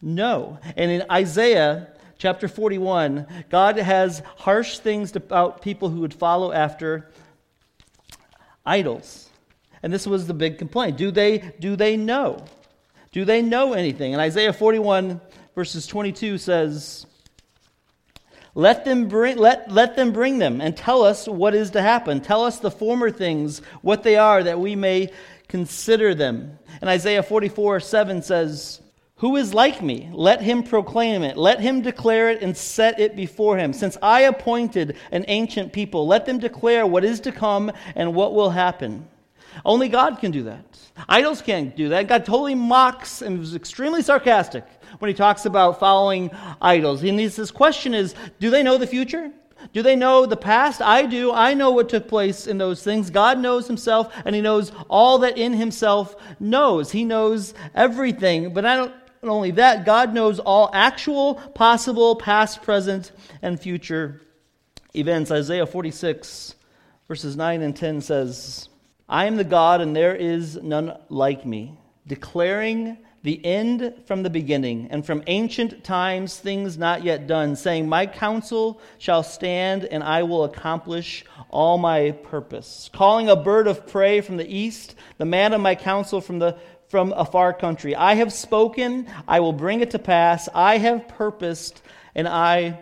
know. 0.00 0.58
And 0.76 0.90
in 0.90 1.04
Isaiah 1.10 1.88
chapter 2.18 2.48
41, 2.48 3.26
God 3.48 3.78
has 3.78 4.22
harsh 4.36 4.78
things 4.78 5.14
about 5.16 5.62
people 5.62 5.88
who 5.88 6.00
would 6.00 6.14
follow 6.14 6.52
after 6.52 7.10
idols. 8.66 9.30
And 9.82 9.92
this 9.92 10.06
was 10.06 10.26
the 10.26 10.34
big 10.34 10.58
complaint. 10.58 10.96
Do 10.96 11.10
they, 11.10 11.54
do 11.60 11.76
they 11.76 11.96
know? 11.96 12.44
Do 13.12 13.24
they 13.24 13.40
know 13.40 13.72
anything? 13.72 14.12
And 14.12 14.20
Isaiah 14.20 14.52
41, 14.52 15.20
verses 15.54 15.86
22 15.86 16.38
says, 16.38 17.06
let 18.54 18.84
them, 18.84 19.06
bring, 19.06 19.36
let, 19.36 19.70
let 19.70 19.94
them 19.94 20.12
bring 20.12 20.38
them 20.38 20.60
and 20.60 20.76
tell 20.76 21.04
us 21.04 21.28
what 21.28 21.54
is 21.54 21.70
to 21.70 21.80
happen. 21.80 22.20
Tell 22.20 22.44
us 22.44 22.58
the 22.58 22.72
former 22.72 23.10
things, 23.10 23.60
what 23.82 24.02
they 24.02 24.16
are, 24.16 24.42
that 24.42 24.58
we 24.58 24.74
may 24.74 25.12
consider 25.46 26.12
them. 26.12 26.58
And 26.80 26.90
Isaiah 26.90 27.22
44, 27.22 27.78
7 27.78 28.22
says, 28.22 28.80
Who 29.18 29.34
is 29.34 29.52
like 29.52 29.82
me? 29.82 30.08
Let 30.12 30.40
him 30.40 30.62
proclaim 30.62 31.22
it. 31.24 31.36
Let 31.36 31.58
him 31.60 31.82
declare 31.82 32.30
it 32.30 32.40
and 32.40 32.56
set 32.56 33.00
it 33.00 33.16
before 33.16 33.58
him. 33.58 33.72
Since 33.72 33.96
I 34.00 34.22
appointed 34.22 34.96
an 35.10 35.24
ancient 35.26 35.72
people, 35.72 36.06
let 36.06 36.24
them 36.24 36.38
declare 36.38 36.86
what 36.86 37.04
is 37.04 37.18
to 37.20 37.32
come 37.32 37.72
and 37.96 38.14
what 38.14 38.32
will 38.32 38.50
happen. 38.50 39.08
Only 39.64 39.88
God 39.88 40.20
can 40.20 40.30
do 40.30 40.44
that. 40.44 40.78
Idols 41.08 41.42
can't 41.42 41.74
do 41.74 41.88
that. 41.88 42.06
God 42.06 42.24
totally 42.24 42.54
mocks 42.54 43.22
and 43.22 43.42
is 43.42 43.56
extremely 43.56 44.02
sarcastic 44.02 44.64
when 45.00 45.08
he 45.08 45.14
talks 45.14 45.46
about 45.46 45.80
following 45.80 46.30
idols. 46.60 47.02
And 47.02 47.18
his 47.18 47.50
question 47.50 47.94
is 47.94 48.14
do 48.38 48.50
they 48.50 48.62
know 48.62 48.78
the 48.78 48.86
future? 48.86 49.32
Do 49.72 49.82
they 49.82 49.96
know 49.96 50.26
the 50.26 50.36
past? 50.36 50.80
I 50.80 51.06
do. 51.06 51.32
I 51.32 51.54
know 51.54 51.72
what 51.72 51.88
took 51.88 52.06
place 52.06 52.46
in 52.46 52.58
those 52.58 52.84
things. 52.84 53.10
God 53.10 53.40
knows 53.40 53.66
himself, 53.66 54.14
and 54.24 54.32
he 54.32 54.40
knows 54.40 54.70
all 54.88 55.18
that 55.18 55.36
in 55.36 55.52
himself 55.52 56.14
knows. 56.38 56.92
He 56.92 57.04
knows 57.04 57.54
everything. 57.74 58.54
But 58.54 58.64
not 59.22 59.32
only 59.32 59.50
that, 59.52 59.84
God 59.84 60.14
knows 60.14 60.38
all 60.38 60.70
actual, 60.72 61.34
possible, 61.34 62.16
past, 62.16 62.62
present, 62.62 63.12
and 63.42 63.58
future 63.60 64.20
events. 64.94 65.30
Isaiah 65.30 65.66
46, 65.66 66.54
verses 67.08 67.36
9 67.36 67.62
and 67.62 67.76
10 67.76 68.00
says, 68.00 68.68
I 69.08 69.24
am 69.24 69.36
the 69.36 69.44
God, 69.44 69.80
and 69.80 69.96
there 69.96 70.14
is 70.14 70.56
none 70.56 70.96
like 71.08 71.46
me, 71.46 71.78
declaring 72.06 72.98
the 73.22 73.44
end 73.44 73.94
from 74.06 74.22
the 74.22 74.30
beginning, 74.30 74.88
and 74.90 75.04
from 75.04 75.24
ancient 75.26 75.82
times 75.82 76.38
things 76.38 76.78
not 76.78 77.02
yet 77.02 77.26
done, 77.26 77.56
saying, 77.56 77.88
My 77.88 78.06
counsel 78.06 78.80
shall 78.98 79.22
stand, 79.22 79.84
and 79.84 80.04
I 80.04 80.22
will 80.22 80.44
accomplish 80.44 81.24
all 81.50 81.78
my 81.78 82.12
purpose. 82.12 82.88
Calling 82.92 83.28
a 83.28 83.34
bird 83.34 83.66
of 83.66 83.86
prey 83.86 84.20
from 84.20 84.36
the 84.36 84.46
east, 84.48 84.94
the 85.16 85.24
man 85.24 85.52
of 85.52 85.60
my 85.60 85.74
counsel 85.74 86.20
from 86.20 86.38
the 86.38 86.56
from 86.88 87.12
a 87.12 87.24
far 87.24 87.52
country. 87.52 87.94
I 87.94 88.14
have 88.14 88.32
spoken, 88.32 89.06
I 89.26 89.40
will 89.40 89.52
bring 89.52 89.80
it 89.80 89.90
to 89.92 89.98
pass. 89.98 90.48
I 90.54 90.78
have 90.78 91.06
purposed, 91.08 91.82
and 92.14 92.26
I 92.26 92.80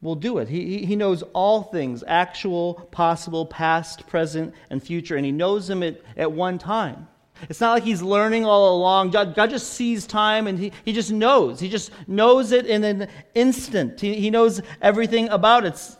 will 0.00 0.16
do 0.16 0.38
it. 0.38 0.48
He, 0.48 0.84
he 0.84 0.96
knows 0.96 1.22
all 1.32 1.62
things 1.62 2.02
actual, 2.06 2.74
possible, 2.90 3.46
past, 3.46 4.06
present, 4.06 4.54
and 4.70 4.82
future, 4.82 5.16
and 5.16 5.24
he 5.24 5.32
knows 5.32 5.68
them 5.68 5.82
at, 5.82 6.00
at 6.16 6.32
one 6.32 6.58
time. 6.58 7.08
It's 7.48 7.60
not 7.60 7.72
like 7.72 7.82
he's 7.82 8.02
learning 8.02 8.44
all 8.44 8.76
along. 8.76 9.10
God, 9.10 9.34
God 9.34 9.50
just 9.50 9.72
sees 9.72 10.06
time 10.06 10.46
and 10.46 10.58
he, 10.58 10.72
he 10.84 10.92
just 10.92 11.10
knows. 11.10 11.58
He 11.58 11.68
just 11.68 11.90
knows 12.06 12.52
it 12.52 12.66
in 12.66 12.84
an 12.84 13.08
instant. 13.34 14.00
He, 14.00 14.14
he 14.14 14.30
knows 14.30 14.60
everything 14.80 15.28
about 15.28 15.64
it. 15.64 15.96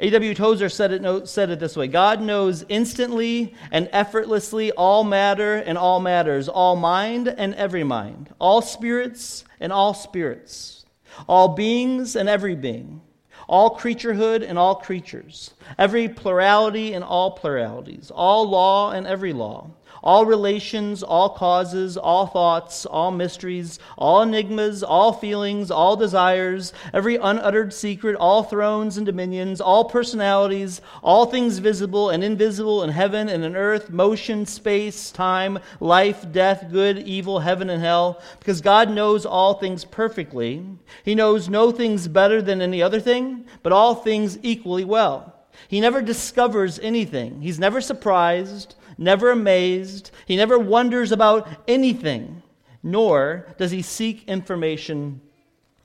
A.W. 0.00 0.34
Tozer 0.34 0.68
said 0.68 0.90
it, 0.92 1.28
said 1.28 1.50
it 1.50 1.60
this 1.60 1.76
way 1.76 1.86
God 1.86 2.20
knows 2.20 2.64
instantly 2.68 3.54
and 3.70 3.88
effortlessly 3.92 4.72
all 4.72 5.04
matter 5.04 5.54
and 5.54 5.78
all 5.78 6.00
matters, 6.00 6.48
all 6.48 6.74
mind 6.74 7.28
and 7.28 7.54
every 7.54 7.84
mind, 7.84 8.34
all 8.40 8.60
spirits 8.60 9.44
and 9.60 9.72
all 9.72 9.94
spirits, 9.94 10.84
all 11.28 11.54
beings 11.54 12.16
and 12.16 12.28
every 12.28 12.56
being, 12.56 13.02
all 13.48 13.78
creaturehood 13.78 14.46
and 14.46 14.58
all 14.58 14.74
creatures, 14.74 15.54
every 15.78 16.08
plurality 16.08 16.94
and 16.94 17.04
all 17.04 17.30
pluralities, 17.30 18.10
all 18.10 18.48
law 18.48 18.90
and 18.90 19.06
every 19.06 19.32
law 19.32 19.70
all 20.04 20.26
relations, 20.26 21.02
all 21.02 21.30
causes, 21.30 21.96
all 21.96 22.26
thoughts, 22.26 22.84
all 22.84 23.10
mysteries, 23.10 23.78
all 23.96 24.20
enigmas, 24.20 24.82
all 24.82 25.14
feelings, 25.14 25.70
all 25.70 25.96
desires, 25.96 26.74
every 26.92 27.16
unuttered 27.16 27.72
secret, 27.72 28.14
all 28.14 28.42
thrones 28.42 28.98
and 28.98 29.06
dominions, 29.06 29.62
all 29.62 29.86
personalities, 29.86 30.82
all 31.02 31.24
things 31.24 31.58
visible 31.58 32.10
and 32.10 32.22
invisible 32.22 32.82
in 32.82 32.90
heaven 32.90 33.30
and 33.30 33.42
in 33.44 33.56
earth, 33.56 33.88
motion, 33.88 34.44
space, 34.44 35.10
time, 35.10 35.58
life, 35.80 36.30
death, 36.30 36.66
good, 36.70 36.98
evil, 36.98 37.38
heaven, 37.38 37.70
and 37.70 37.82
hell. 37.82 38.20
Because 38.38 38.60
God 38.60 38.90
knows 38.90 39.24
all 39.24 39.54
things 39.54 39.86
perfectly. 39.86 40.62
He 41.02 41.14
knows 41.14 41.48
no 41.48 41.72
things 41.72 42.08
better 42.08 42.42
than 42.42 42.60
any 42.60 42.82
other 42.82 43.00
thing, 43.00 43.46
but 43.62 43.72
all 43.72 43.94
things 43.94 44.38
equally 44.42 44.84
well. 44.84 45.30
He 45.68 45.80
never 45.80 46.02
discovers 46.02 46.78
anything. 46.80 47.40
He's 47.40 47.58
never 47.58 47.80
surprised 47.80 48.74
never 48.98 49.30
amazed. 49.30 50.10
He 50.26 50.36
never 50.36 50.58
wonders 50.58 51.12
about 51.12 51.48
anything, 51.68 52.42
nor 52.82 53.46
does 53.58 53.70
he 53.70 53.82
seek 53.82 54.28
information 54.28 55.20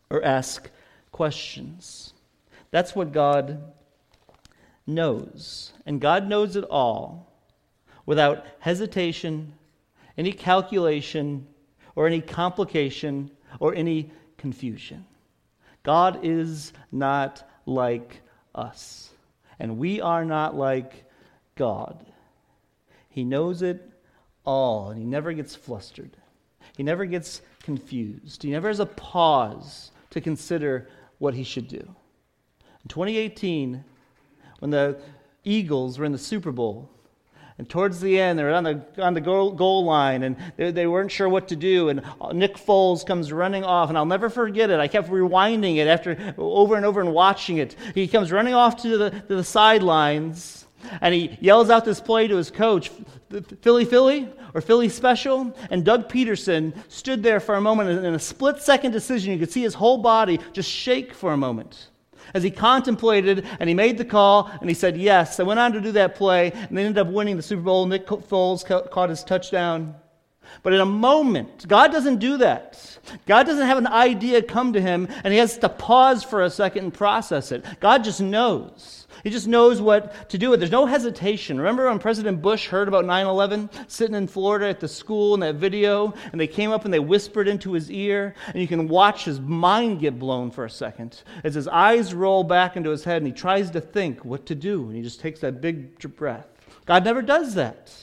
or 0.10 0.24
ask 0.24 0.70
questions. 1.12 2.14
That's 2.72 2.96
what 2.96 3.12
God 3.12 3.74
knows. 4.86 5.74
And 5.86 6.02
God 6.02 6.28
knows 6.28 6.56
it 6.56 6.64
all 6.66 7.32
without 8.06 8.46
hesitation, 8.60 9.54
any 10.18 10.32
calculation, 10.32 11.48
or 11.96 12.08
any 12.08 12.22
complication, 12.22 13.32
or 13.60 13.76
any 13.76 14.12
confusion. 14.38 15.06
God 15.84 16.20
is 16.24 16.74
not 16.92 17.48
like 17.66 18.22
us, 18.56 19.12
and 19.60 19.78
we 19.78 20.02
are 20.02 20.26
not 20.26 20.56
like 20.56 21.06
God. 21.56 22.06
He 23.10 23.24
knows 23.24 23.62
it 23.62 23.90
all, 24.46 24.90
and 24.90 25.00
he 25.00 25.06
never 25.06 25.34
gets 25.34 25.56
flustered. 25.56 26.12
He 26.78 26.84
never 26.84 27.06
gets 27.06 27.42
confused. 27.64 28.44
He 28.44 28.52
never 28.52 28.68
has 28.68 28.80
a 28.80 28.86
pause 28.86 29.92
to 30.12 30.22
consider 30.22 30.88
what 31.18 31.34
he 31.34 31.44
should 31.44 31.68
do. 31.68 31.96
In 32.84 32.88
2018, 32.88 33.84
when 34.60 34.72
the 34.72 34.98
Eagles 35.44 36.00
were 36.00 36.06
in 36.06 36.12
the 36.12 36.18
Super 36.18 36.52
Bowl, 36.52 36.90
and 37.60 37.68
towards 37.68 38.00
the 38.00 38.18
end, 38.18 38.40
they 38.40 38.44
were 38.44 38.54
on 38.54 38.64
the, 38.64 38.86
on 39.00 39.14
the 39.14 39.20
goal, 39.20 39.84
line, 39.84 40.24
and 40.24 40.38
they, 40.56 40.72
they 40.72 40.88
weren't 40.88 41.12
sure 41.12 41.28
what 41.28 41.50
to 41.50 41.58
do. 41.58 41.90
And 41.90 42.02
Nick 42.32 42.56
Foles 42.56 43.06
comes 43.06 43.34
running 43.34 43.66
off, 43.66 43.90
and 43.90 43.98
I'll 43.98 44.06
never 44.06 44.30
forget 44.30 44.70
it. 44.70 44.80
I 44.80 44.88
kept 44.88 45.10
rewinding 45.10 45.76
it 45.76 45.86
after 45.86 46.34
over 46.38 46.78
and 46.78 46.86
over 46.86 47.02
and 47.02 47.14
watching 47.14 47.58
it. 47.58 47.76
He 47.94 48.08
comes 48.08 48.32
running 48.32 48.54
off 48.54 48.82
to 48.84 48.98
the, 48.98 49.10
to 49.10 49.36
the 49.36 49.44
sidelines, 49.44 50.68
and 51.02 51.14
he 51.14 51.38
yells 51.42 51.70
out 51.70 51.86
this 51.86 52.02
play 52.02 52.28
to 52.28 52.36
his 52.36 52.52
coach, 52.52 52.92
Philly 53.62 53.86
Philly 53.86 54.30
or 54.54 54.62
Philly 54.62 54.90
Special. 54.90 55.56
And 55.70 55.86
Doug 55.86 56.10
Pederson 56.10 56.74
stood 56.88 57.24
there 57.24 57.40
for 57.40 57.56
a 57.56 57.62
moment 57.62 57.90
and 57.90 58.06
in 58.06 58.14
a 58.14 58.20
split 58.20 58.62
second 58.62 58.92
decision. 58.92 59.34
You 59.34 59.40
could 59.40 59.52
see 59.52 59.62
his 59.62 59.74
whole 59.74 60.00
body 60.00 60.40
just 60.54 60.70
shake 60.70 61.14
for 61.14 61.34
a 61.34 61.38
moment 61.38 61.90
as 62.34 62.44
he 62.44 62.52
contemplated 62.52 63.46
and 63.60 63.68
he 63.68 63.76
made 63.76 63.98
the 63.98 64.06
call 64.06 64.50
and 64.60 64.70
he 64.70 64.74
said 64.74 64.98
yes. 64.98 65.38
They 65.38 65.44
went 65.44 65.60
on 65.60 65.74
to 65.74 65.82
do 65.82 65.92
that 65.94 66.16
play 66.16 66.52
and 66.52 66.78
they 66.78 66.86
ended 66.86 67.06
up 67.06 67.12
winning 67.12 67.38
the 67.38 67.44
Super 67.44 67.62
Bowl. 67.62 67.86
Nick 67.86 68.08
Foles 68.08 68.66
caught 68.92 69.10
his 69.10 69.24
touchdown. 69.24 69.96
But 70.64 70.74
in 70.74 70.80
a 70.80 70.86
moment, 70.86 71.68
God 71.68 71.92
doesn't 71.92 72.18
do 72.18 72.38
that. 72.38 73.00
God 73.28 73.46
doesn't 73.46 73.68
have 73.68 73.78
an 73.78 73.88
idea 73.88 74.42
come 74.42 74.74
to 74.74 74.82
him 74.82 75.08
and 75.24 75.32
he 75.32 75.40
has 75.40 75.58
to 75.60 75.70
pause 75.70 76.24
for 76.24 76.42
a 76.42 76.50
second 76.50 76.86
and 76.86 76.94
process 76.94 77.52
it. 77.52 77.64
God 77.80 78.04
just 78.04 78.20
knows. 78.22 78.99
He 79.24 79.30
just 79.30 79.48
knows 79.48 79.82
what 79.82 80.30
to 80.30 80.38
do. 80.38 80.56
There's 80.56 80.72
no 80.72 80.86
hesitation. 80.86 81.58
Remember 81.58 81.88
when 81.88 82.00
President 82.00 82.42
Bush 82.42 82.68
heard 82.68 82.88
about 82.88 83.06
9 83.06 83.26
11, 83.26 83.70
sitting 83.88 84.16
in 84.16 84.28
Florida 84.28 84.68
at 84.68 84.80
the 84.80 84.88
school 84.88 85.34
in 85.34 85.40
that 85.42 85.56
video, 85.56 86.14
and 86.32 86.40
they 86.40 86.48
came 86.48 86.72
up 86.72 86.86
and 86.86 86.94
they 86.94 87.00
whispered 87.00 87.48
into 87.48 87.74
his 87.74 87.92
ear, 87.92 88.36
and 88.48 88.62
you 88.62 88.68
can 88.68 88.88
watch 88.88 89.26
his 89.26 89.40
mind 89.40 90.00
get 90.00 90.20
blown 90.20 90.52
for 90.52 90.66
a 90.66 90.70
second 90.70 91.24
as 91.44 91.56
his 91.56 91.68
eyes 91.68 92.14
roll 92.14 92.44
back 92.44 92.76
into 92.76 92.90
his 92.90 93.04
head 93.04 93.18
and 93.18 93.28
he 93.28 93.34
tries 93.34 93.72
to 93.72 93.82
think 93.82 94.24
what 94.26 94.46
to 94.48 94.56
do, 94.56 94.86
and 94.86 94.96
he 94.96 95.02
just 95.02 95.20
takes 95.20 95.40
that 95.42 95.62
big 95.62 95.98
breath. 96.16 96.48
God 96.86 97.04
never 97.04 97.22
does 97.22 97.56
that. 97.56 97.94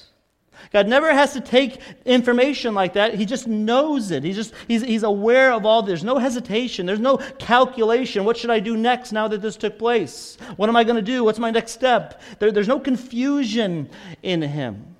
God 0.72 0.88
never 0.88 1.12
has 1.12 1.32
to 1.34 1.40
take 1.40 1.80
information 2.04 2.74
like 2.74 2.94
that. 2.94 3.14
He 3.14 3.26
just 3.26 3.46
knows 3.46 4.10
it. 4.10 4.24
He's 4.24 4.36
just 4.36 4.52
he's, 4.68 4.82
he's 4.82 5.02
aware 5.02 5.52
of 5.52 5.64
all. 5.64 5.82
There's 5.82 6.04
no 6.04 6.18
hesitation. 6.18 6.86
There's 6.86 7.00
no 7.00 7.18
calculation. 7.38 8.24
What 8.24 8.36
should 8.36 8.50
I 8.50 8.60
do 8.60 8.76
next 8.76 9.12
now 9.12 9.28
that 9.28 9.42
this 9.42 9.56
took 9.56 9.78
place? 9.78 10.36
What 10.56 10.68
am 10.68 10.76
I 10.76 10.84
going 10.84 10.96
to 10.96 11.02
do? 11.02 11.24
What's 11.24 11.38
my 11.38 11.50
next 11.50 11.72
step? 11.72 12.20
There, 12.38 12.50
there's 12.50 12.68
no 12.68 12.80
confusion 12.80 13.90
in 14.22 14.42
him. 14.42 14.96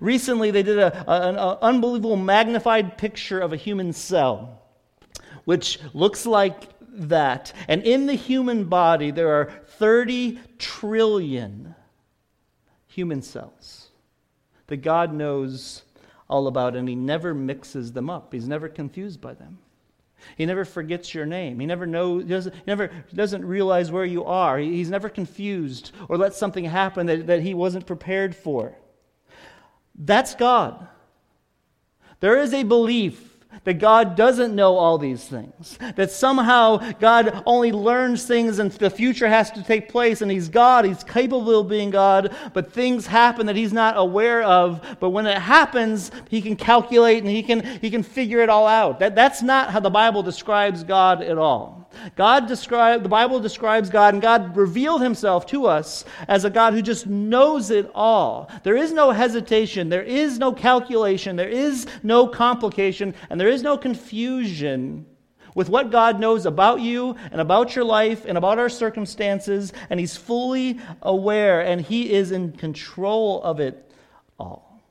Recently, 0.00 0.50
they 0.50 0.62
did 0.62 0.78
a, 0.78 1.04
an 1.10 1.36
unbelievable 1.36 2.16
magnified 2.16 2.98
picture 2.98 3.38
of 3.38 3.52
a 3.52 3.56
human 3.56 3.92
cell, 3.92 4.62
which 5.44 5.78
looks 5.94 6.26
like 6.26 6.68
that. 6.80 7.52
And 7.68 7.82
in 7.84 8.06
the 8.06 8.14
human 8.14 8.64
body, 8.64 9.12
there 9.12 9.32
are 9.32 9.52
30 9.78 10.40
trillion 10.58 11.74
human 12.88 13.22
cells 13.22 13.85
that 14.66 14.78
God 14.78 15.12
knows 15.12 15.82
all 16.28 16.46
about, 16.46 16.76
and 16.76 16.88
He 16.88 16.94
never 16.94 17.34
mixes 17.34 17.92
them 17.92 18.10
up. 18.10 18.32
He's 18.32 18.48
never 18.48 18.68
confused 18.68 19.20
by 19.20 19.34
them. 19.34 19.58
He 20.36 20.46
never 20.46 20.64
forgets 20.64 21.14
your 21.14 21.26
name. 21.26 21.60
He 21.60 21.66
never 21.66 21.86
knows, 21.86 22.24
doesn't, 22.24 22.66
never 22.66 22.90
doesn't 23.14 23.44
realize 23.44 23.92
where 23.92 24.04
you 24.04 24.24
are. 24.24 24.58
He, 24.58 24.72
he's 24.72 24.90
never 24.90 25.08
confused 25.08 25.92
or 26.08 26.16
let 26.16 26.34
something 26.34 26.64
happen 26.64 27.06
that, 27.06 27.26
that 27.26 27.42
he 27.42 27.54
wasn't 27.54 27.86
prepared 27.86 28.34
for. 28.34 28.74
That's 29.94 30.34
God. 30.34 30.88
There 32.20 32.38
is 32.38 32.52
a 32.54 32.62
belief 32.62 33.35
that 33.66 33.80
God 33.80 34.14
doesn't 34.14 34.54
know 34.54 34.76
all 34.76 34.96
these 34.96 35.24
things, 35.24 35.76
that 35.96 36.12
somehow 36.12 36.76
God 37.00 37.42
only 37.46 37.72
learns 37.72 38.24
things 38.24 38.60
and 38.60 38.70
the 38.70 38.88
future 38.88 39.26
has 39.26 39.50
to 39.50 39.62
take 39.64 39.88
place, 39.88 40.22
and 40.22 40.30
He's 40.30 40.48
God, 40.48 40.84
He's 40.84 41.02
capable 41.02 41.58
of 41.58 41.68
being 41.68 41.90
God, 41.90 42.32
but 42.54 42.72
things 42.72 43.08
happen 43.08 43.44
that 43.46 43.56
He's 43.56 43.72
not 43.72 43.96
aware 43.96 44.44
of. 44.44 44.80
But 45.00 45.10
when 45.10 45.26
it 45.26 45.38
happens, 45.38 46.12
He 46.30 46.40
can 46.40 46.54
calculate 46.54 47.24
and 47.24 47.28
He 47.28 47.42
can, 47.42 47.64
he 47.80 47.90
can 47.90 48.04
figure 48.04 48.38
it 48.38 48.48
all 48.48 48.68
out. 48.68 49.00
That, 49.00 49.16
that's 49.16 49.42
not 49.42 49.70
how 49.70 49.80
the 49.80 49.90
Bible 49.90 50.22
describes 50.22 50.84
God 50.84 51.20
at 51.20 51.36
all. 51.36 51.85
God 52.16 52.46
describe, 52.46 53.02
the 53.02 53.08
Bible 53.08 53.40
describes 53.40 53.90
God, 53.90 54.14
and 54.14 54.22
God 54.22 54.56
revealed 54.56 55.02
himself 55.02 55.46
to 55.46 55.66
us 55.66 56.04
as 56.28 56.44
a 56.44 56.50
God 56.50 56.74
who 56.74 56.82
just 56.82 57.06
knows 57.06 57.70
it 57.70 57.90
all. 57.94 58.50
There 58.62 58.76
is 58.76 58.92
no 58.92 59.10
hesitation, 59.10 59.88
there 59.88 60.02
is 60.02 60.38
no 60.38 60.52
calculation, 60.52 61.36
there 61.36 61.48
is 61.48 61.86
no 62.02 62.26
complication, 62.28 63.14
and 63.30 63.40
there 63.40 63.48
is 63.48 63.62
no 63.62 63.76
confusion 63.76 65.06
with 65.56 65.70
what 65.70 65.90
God 65.90 66.20
knows 66.20 66.44
about 66.44 66.80
you 66.80 67.16
and 67.32 67.40
about 67.40 67.74
your 67.74 67.84
life 67.84 68.26
and 68.26 68.36
about 68.36 68.58
our 68.58 68.68
circumstances, 68.68 69.72
and 69.88 69.98
He's 69.98 70.16
fully 70.16 70.78
aware 71.00 71.62
and 71.62 71.80
He 71.80 72.12
is 72.12 72.30
in 72.30 72.52
control 72.52 73.42
of 73.42 73.58
it 73.58 73.90
all. 74.38 74.82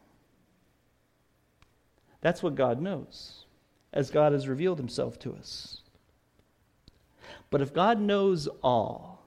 That's 2.21 2.41
what 2.41 2.55
God 2.55 2.81
knows 2.81 3.45
as 3.93 4.09
God 4.09 4.33
has 4.33 4.47
revealed 4.47 4.79
Himself 4.79 5.19
to 5.19 5.33
us. 5.35 5.83
But 7.55 7.61
if 7.61 7.73
God 7.73 8.01
knows 8.01 8.49
all, 8.61 9.23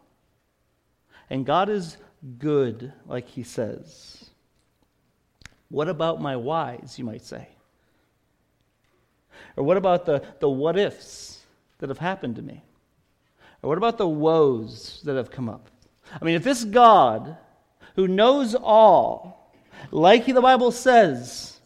and 1.30 1.46
God 1.46 1.70
is 1.70 1.96
good, 2.38 2.92
like 3.06 3.26
he 3.26 3.42
says, 3.42 4.28
what 5.70 5.88
about 5.88 6.20
my 6.20 6.36
whys, 6.36 6.96
you 6.98 7.06
might 7.06 7.24
say? 7.24 7.48
Or 9.56 9.64
what 9.64 9.78
about 9.78 10.04
the, 10.04 10.22
the 10.40 10.48
what 10.50 10.78
ifs 10.78 11.40
that 11.78 11.88
have 11.88 11.96
happened 11.96 12.36
to 12.36 12.42
me? 12.42 12.62
Or 13.62 13.68
what 13.68 13.78
about 13.78 13.96
the 13.96 14.06
woes 14.06 15.00
that 15.04 15.16
have 15.16 15.30
come 15.30 15.48
up? 15.48 15.70
I 16.20 16.22
mean, 16.22 16.34
if 16.34 16.44
this 16.44 16.64
God 16.64 17.34
who 17.96 18.06
knows 18.06 18.54
all, 18.54 19.50
like 19.90 20.26
the 20.26 20.42
Bible 20.42 20.70
says, 20.70 21.57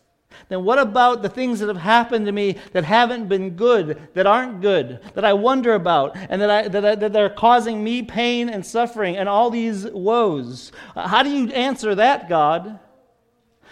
then 0.53 0.65
what 0.65 0.79
about 0.79 1.23
the 1.23 1.29
things 1.29 1.61
that 1.61 1.69
have 1.69 1.77
happened 1.77 2.27
to 2.27 2.33
me 2.33 2.59
that 2.73 2.85
haven't 2.85 3.29
been 3.29 3.51
good, 3.51 4.09
that 4.15 4.27
aren't 4.27 4.61
good, 4.61 5.01
that 5.15 5.25
I 5.25 5.33
wonder 5.33 5.75
about, 5.75 6.17
and 6.17 6.43
that, 6.43 6.51
I, 6.51 6.69
that, 6.69 6.85
I, 6.85 6.95
that 6.95 7.17
are 7.17 7.31
causing 7.31 7.83
me 7.83 8.03
pain 8.03 8.49
and 8.49 8.65
suffering 8.65 9.17
and 9.17 9.29
all 9.29 9.51
these 9.51 9.87
woes? 9.87 10.73
How 10.95 11.23
do 11.23 11.31
you 11.31 11.51
answer 11.53 11.95
that, 11.95 12.29
God? 12.29 12.79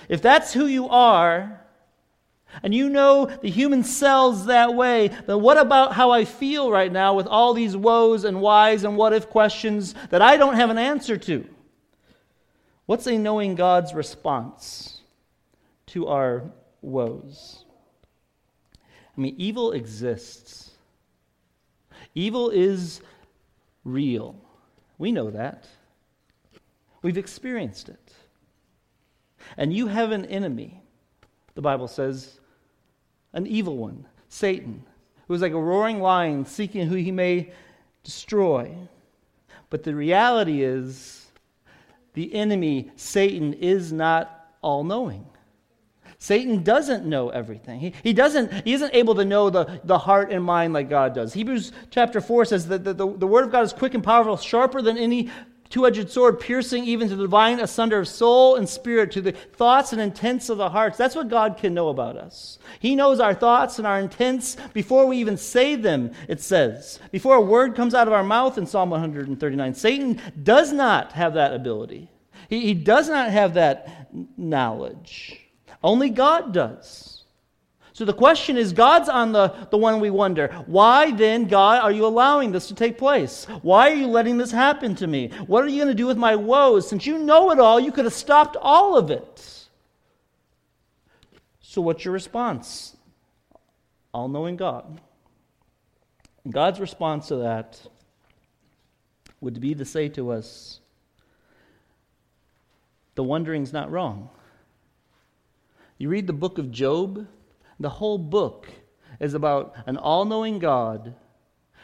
If 0.08 0.22
that's 0.22 0.52
who 0.52 0.66
you 0.66 0.88
are, 0.88 1.60
and 2.62 2.74
you 2.74 2.88
know 2.88 3.26
the 3.26 3.50
human 3.50 3.84
cells 3.84 4.46
that 4.46 4.74
way, 4.74 5.08
then 5.26 5.40
what 5.40 5.58
about 5.58 5.92
how 5.94 6.10
I 6.10 6.24
feel 6.24 6.70
right 6.70 6.90
now 6.90 7.14
with 7.14 7.26
all 7.26 7.54
these 7.54 7.76
woes 7.76 8.24
and 8.24 8.40
whys 8.40 8.84
and 8.84 8.96
what 8.96 9.12
if 9.12 9.28
questions 9.28 9.94
that 10.10 10.22
I 10.22 10.36
don't 10.36 10.56
have 10.56 10.70
an 10.70 10.78
answer 10.78 11.16
to? 11.16 11.46
What's 12.86 13.06
a 13.06 13.16
knowing 13.18 13.54
God's 13.54 13.94
response 13.94 15.00
to 15.86 16.08
our 16.08 16.50
woes. 16.82 17.64
I 19.16 19.20
mean, 19.20 19.34
evil 19.38 19.72
exists. 19.72 20.70
Evil 22.14 22.50
is 22.50 23.00
real. 23.84 24.36
We 24.98 25.12
know 25.12 25.30
that. 25.30 25.66
We've 27.02 27.18
experienced 27.18 27.88
it. 27.88 28.12
And 29.56 29.72
you 29.72 29.86
have 29.86 30.12
an 30.12 30.26
enemy, 30.26 30.82
the 31.54 31.62
Bible 31.62 31.88
says, 31.88 32.38
an 33.32 33.46
evil 33.46 33.76
one, 33.76 34.06
Satan, 34.28 34.84
who 35.26 35.34
is 35.34 35.42
like 35.42 35.52
a 35.52 35.60
roaring 35.60 36.00
lion 36.00 36.44
seeking 36.44 36.86
who 36.86 36.96
he 36.96 37.10
may 37.10 37.52
destroy. 38.04 38.74
But 39.70 39.82
the 39.84 39.94
reality 39.94 40.62
is, 40.62 41.26
the 42.14 42.34
enemy, 42.34 42.90
Satan, 42.96 43.54
is 43.54 43.92
not 43.92 44.54
all 44.62 44.84
knowing. 44.84 45.26
Satan 46.22 46.62
doesn't 46.62 47.06
know 47.06 47.30
everything. 47.30 47.80
He, 47.80 47.94
he, 48.02 48.12
doesn't, 48.12 48.52
he 48.66 48.74
isn't 48.74 48.94
able 48.94 49.14
to 49.14 49.24
know 49.24 49.48
the, 49.48 49.80
the 49.84 49.96
heart 49.96 50.30
and 50.30 50.44
mind 50.44 50.74
like 50.74 50.90
God 50.90 51.14
does. 51.14 51.32
Hebrews 51.32 51.72
chapter 51.90 52.20
4 52.20 52.44
says 52.44 52.68
that 52.68 52.84
the, 52.84 52.92
the, 52.92 53.16
the 53.16 53.26
word 53.26 53.44
of 53.44 53.50
God 53.50 53.62
is 53.62 53.72
quick 53.72 53.94
and 53.94 54.04
powerful, 54.04 54.36
sharper 54.36 54.82
than 54.82 54.98
any 54.98 55.30
two 55.70 55.86
edged 55.86 56.10
sword, 56.10 56.38
piercing 56.38 56.84
even 56.84 57.08
to 57.08 57.16
the 57.16 57.22
divine 57.22 57.58
asunder 57.58 57.98
of 57.98 58.06
soul 58.06 58.56
and 58.56 58.68
spirit, 58.68 59.12
to 59.12 59.22
the 59.22 59.32
thoughts 59.32 59.94
and 59.94 60.02
intents 60.02 60.50
of 60.50 60.58
the 60.58 60.68
hearts. 60.68 60.98
That's 60.98 61.16
what 61.16 61.30
God 61.30 61.56
can 61.56 61.72
know 61.72 61.88
about 61.88 62.18
us. 62.18 62.58
He 62.80 62.94
knows 62.94 63.18
our 63.18 63.34
thoughts 63.34 63.78
and 63.78 63.86
our 63.86 63.98
intents 63.98 64.58
before 64.74 65.06
we 65.06 65.16
even 65.16 65.38
say 65.38 65.74
them, 65.74 66.12
it 66.28 66.42
says. 66.42 67.00
Before 67.12 67.36
a 67.36 67.40
word 67.40 67.74
comes 67.74 67.94
out 67.94 68.08
of 68.08 68.12
our 68.12 68.24
mouth 68.24 68.58
in 68.58 68.66
Psalm 68.66 68.90
139. 68.90 69.72
Satan 69.72 70.20
does 70.42 70.70
not 70.70 71.12
have 71.12 71.32
that 71.32 71.54
ability, 71.54 72.10
he, 72.50 72.60
he 72.60 72.74
does 72.74 73.08
not 73.08 73.30
have 73.30 73.54
that 73.54 74.10
knowledge. 74.36 75.46
Only 75.82 76.10
God 76.10 76.52
does. 76.52 77.24
So 77.92 78.04
the 78.04 78.14
question 78.14 78.56
is 78.56 78.72
God's 78.72 79.08
on 79.08 79.32
the, 79.32 79.48
the 79.70 79.76
one 79.76 80.00
we 80.00 80.10
wonder. 80.10 80.48
Why 80.66 81.10
then, 81.10 81.46
God, 81.46 81.82
are 81.82 81.92
you 81.92 82.06
allowing 82.06 82.50
this 82.50 82.68
to 82.68 82.74
take 82.74 82.96
place? 82.96 83.44
Why 83.62 83.90
are 83.90 83.94
you 83.94 84.06
letting 84.06 84.38
this 84.38 84.50
happen 84.50 84.94
to 84.96 85.06
me? 85.06 85.28
What 85.46 85.64
are 85.64 85.68
you 85.68 85.76
going 85.76 85.88
to 85.88 85.94
do 85.94 86.06
with 86.06 86.16
my 86.16 86.36
woes? 86.36 86.88
Since 86.88 87.06
you 87.06 87.18
know 87.18 87.50
it 87.50 87.60
all, 87.60 87.78
you 87.78 87.92
could 87.92 88.06
have 88.06 88.14
stopped 88.14 88.56
all 88.58 88.96
of 88.96 89.10
it. 89.10 89.68
So 91.60 91.82
what's 91.82 92.04
your 92.04 92.14
response? 92.14 92.96
All 94.14 94.28
knowing 94.28 94.56
God. 94.56 95.00
God's 96.48 96.80
response 96.80 97.28
to 97.28 97.36
that 97.36 97.80
would 99.40 99.60
be 99.60 99.74
to 99.74 99.84
say 99.84 100.08
to 100.10 100.32
us, 100.32 100.80
the 103.14 103.22
wondering's 103.22 103.72
not 103.72 103.90
wrong. 103.90 104.30
You 106.00 106.08
read 106.08 106.26
the 106.26 106.32
book 106.32 106.56
of 106.56 106.70
Job, 106.70 107.26
the 107.78 107.90
whole 107.90 108.16
book 108.16 108.66
is 109.20 109.34
about 109.34 109.74
an 109.84 109.98
all 109.98 110.24
knowing 110.24 110.58
God 110.58 111.14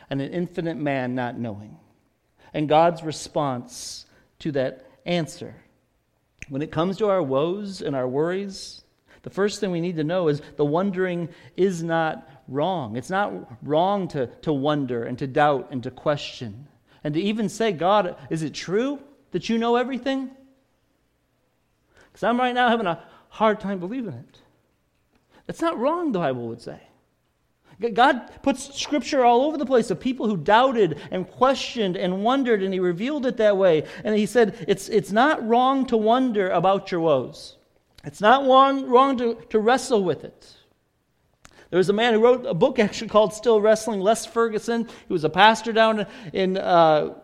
and 0.09 0.23
an 0.23 0.33
infinite 0.33 0.79
man 0.79 1.15
not 1.15 1.39
knowing. 1.39 1.77
And 2.55 2.67
God's 2.67 3.03
response 3.03 4.07
to 4.39 4.53
that 4.53 4.87
answer. 5.05 5.55
When 6.49 6.63
it 6.63 6.73
comes 6.73 6.97
to 6.97 7.11
our 7.11 7.23
woes 7.23 7.83
and 7.83 7.95
our 7.95 8.09
worries, 8.09 8.85
the 9.21 9.29
first 9.29 9.61
thing 9.61 9.71
we 9.71 9.83
need 9.83 9.97
to 9.97 10.05
know 10.05 10.29
is 10.29 10.41
the 10.57 10.65
wondering 10.65 11.29
is 11.55 11.83
not 11.83 12.27
wrong. 12.49 12.97
It's 12.97 13.11
not 13.11 13.35
wrong 13.63 14.09
to, 14.09 14.29
to 14.29 14.53
wonder 14.55 15.05
and 15.05 15.19
to 15.19 15.27
doubt 15.27 15.69
and 15.73 15.83
to 15.83 15.91
question 15.91 16.69
and 17.05 17.13
to 17.13 17.21
even 17.21 17.51
say, 17.51 17.71
God, 17.71 18.17
is 18.31 18.43
it 18.43 18.55
true 18.55 18.99
that 19.33 19.51
you 19.51 19.59
know 19.59 19.77
everything? 19.77 20.31
Because 22.11 22.23
I'm 22.23 22.41
right 22.41 22.55
now 22.55 22.71
having 22.71 22.87
a 22.87 23.05
hard 23.29 23.61
time 23.61 23.79
believing 23.79 24.15
it. 24.15 24.41
That's 25.47 25.61
not 25.61 25.79
wrong, 25.79 26.13
the 26.13 26.19
Bible 26.19 26.49
would 26.49 26.61
say. 26.61 26.81
God 27.93 28.31
puts 28.43 28.75
scripture 28.81 29.25
all 29.25 29.43
over 29.43 29.59
the 29.59 29.67
place 29.67 29.91
of 29.91 30.01
people 30.01 30.27
who 30.27 30.39
doubted 30.39 30.99
and 31.11 31.29
questioned 31.31 31.97
and 31.97 32.25
wondered, 32.25 32.63
and 32.63 32.73
He 32.73 32.81
revealed 32.81 33.27
it 33.27 33.37
that 33.37 33.57
way. 33.57 33.85
And 34.03 34.17
He 34.17 34.27
said, 34.27 34.65
It's, 34.67 34.89
it's 34.89 35.13
not 35.13 35.47
wrong 35.47 35.87
to 35.87 35.97
wonder 35.97 36.49
about 36.51 36.91
your 36.91 37.01
woes, 37.01 37.57
it's 38.05 38.21
not 38.21 38.47
wrong, 38.47 38.87
wrong 38.87 39.19
to, 39.19 39.35
to 39.51 39.59
wrestle 39.59 40.03
with 40.03 40.25
it. 40.25 40.57
There 41.71 41.79
was 41.79 41.89
a 41.89 41.93
man 41.93 42.15
who 42.15 42.23
wrote 42.23 42.47
a 42.47 42.55
book 42.55 42.79
actually 42.79 43.09
called 43.09 43.35
Still 43.35 43.61
Wrestling, 43.61 44.01
Les 44.01 44.25
Ferguson. 44.25 44.89
He 45.07 45.13
was 45.13 45.25
a 45.25 45.29
pastor 45.29 45.73
down 45.73 46.07
in 46.33 46.57
uh, 46.57 47.15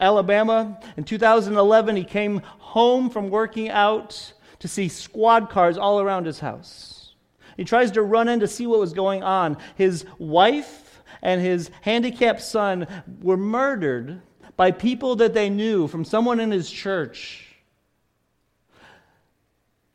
Alabama. 0.00 0.80
In 0.96 1.04
2011, 1.04 1.94
he 1.94 2.04
came 2.04 2.38
home 2.38 3.10
from 3.10 3.28
working 3.28 3.68
out 3.68 4.32
to 4.64 4.68
see 4.68 4.88
squad 4.88 5.50
cars 5.50 5.76
all 5.76 6.00
around 6.00 6.24
his 6.24 6.40
house. 6.40 7.12
He 7.54 7.64
tries 7.64 7.90
to 7.90 8.02
run 8.02 8.28
in 8.28 8.40
to 8.40 8.48
see 8.48 8.66
what 8.66 8.80
was 8.80 8.94
going 8.94 9.22
on. 9.22 9.58
His 9.74 10.06
wife 10.16 11.02
and 11.20 11.38
his 11.38 11.70
handicapped 11.82 12.40
son 12.40 12.86
were 13.20 13.36
murdered 13.36 14.22
by 14.56 14.70
people 14.70 15.16
that 15.16 15.34
they 15.34 15.50
knew 15.50 15.86
from 15.86 16.02
someone 16.02 16.40
in 16.40 16.50
his 16.50 16.70
church. 16.70 17.44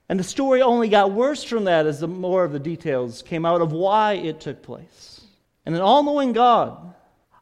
And 0.07 0.19
the 0.19 0.23
story 0.23 0.61
only 0.61 0.87
got 0.87 1.13
worse 1.13 1.43
from 1.43 1.63
that 1.63 1.87
as 1.87 2.01
the 2.01 2.07
more 2.07 2.43
of 2.43 2.51
the 2.51 2.59
details 2.59 3.23
came 3.23 3.47
out 3.47 3.61
of 3.61 3.71
why 3.71 4.13
it 4.13 4.39
took 4.39 4.61
place. 4.61 5.21
And 5.65 5.73
an 5.73 5.81
all 5.81 6.03
knowing 6.03 6.31
God 6.31 6.93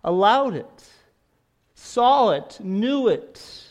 allowed 0.01 0.55
it, 0.55 0.89
saw 1.75 2.29
it, 2.29 2.57
knew 2.61 3.09
it, 3.09 3.66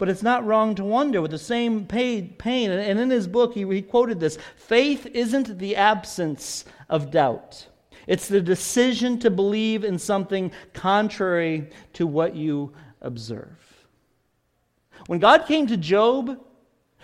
but 0.00 0.08
it's 0.08 0.22
not 0.22 0.46
wrong 0.46 0.74
to 0.74 0.82
wonder 0.82 1.20
with 1.20 1.30
the 1.30 1.38
same 1.38 1.84
pain. 1.84 2.34
And 2.70 2.98
in 2.98 3.10
his 3.10 3.28
book, 3.28 3.52
he, 3.52 3.82
quoted 3.82 4.18
this 4.18 4.38
faith 4.56 5.06
isn't 5.12 5.58
the 5.58 5.76
absence 5.76 6.64
of 6.88 7.10
doubt, 7.10 7.68
it's 8.06 8.26
the 8.26 8.40
decision 8.40 9.18
to 9.18 9.30
believe 9.30 9.84
in 9.84 9.98
something 9.98 10.52
contrary 10.72 11.68
to 11.92 12.06
what 12.06 12.34
you 12.34 12.72
observe. 13.02 13.86
When 15.06 15.18
God 15.18 15.44
came 15.46 15.66
to 15.66 15.76
Job 15.76 16.40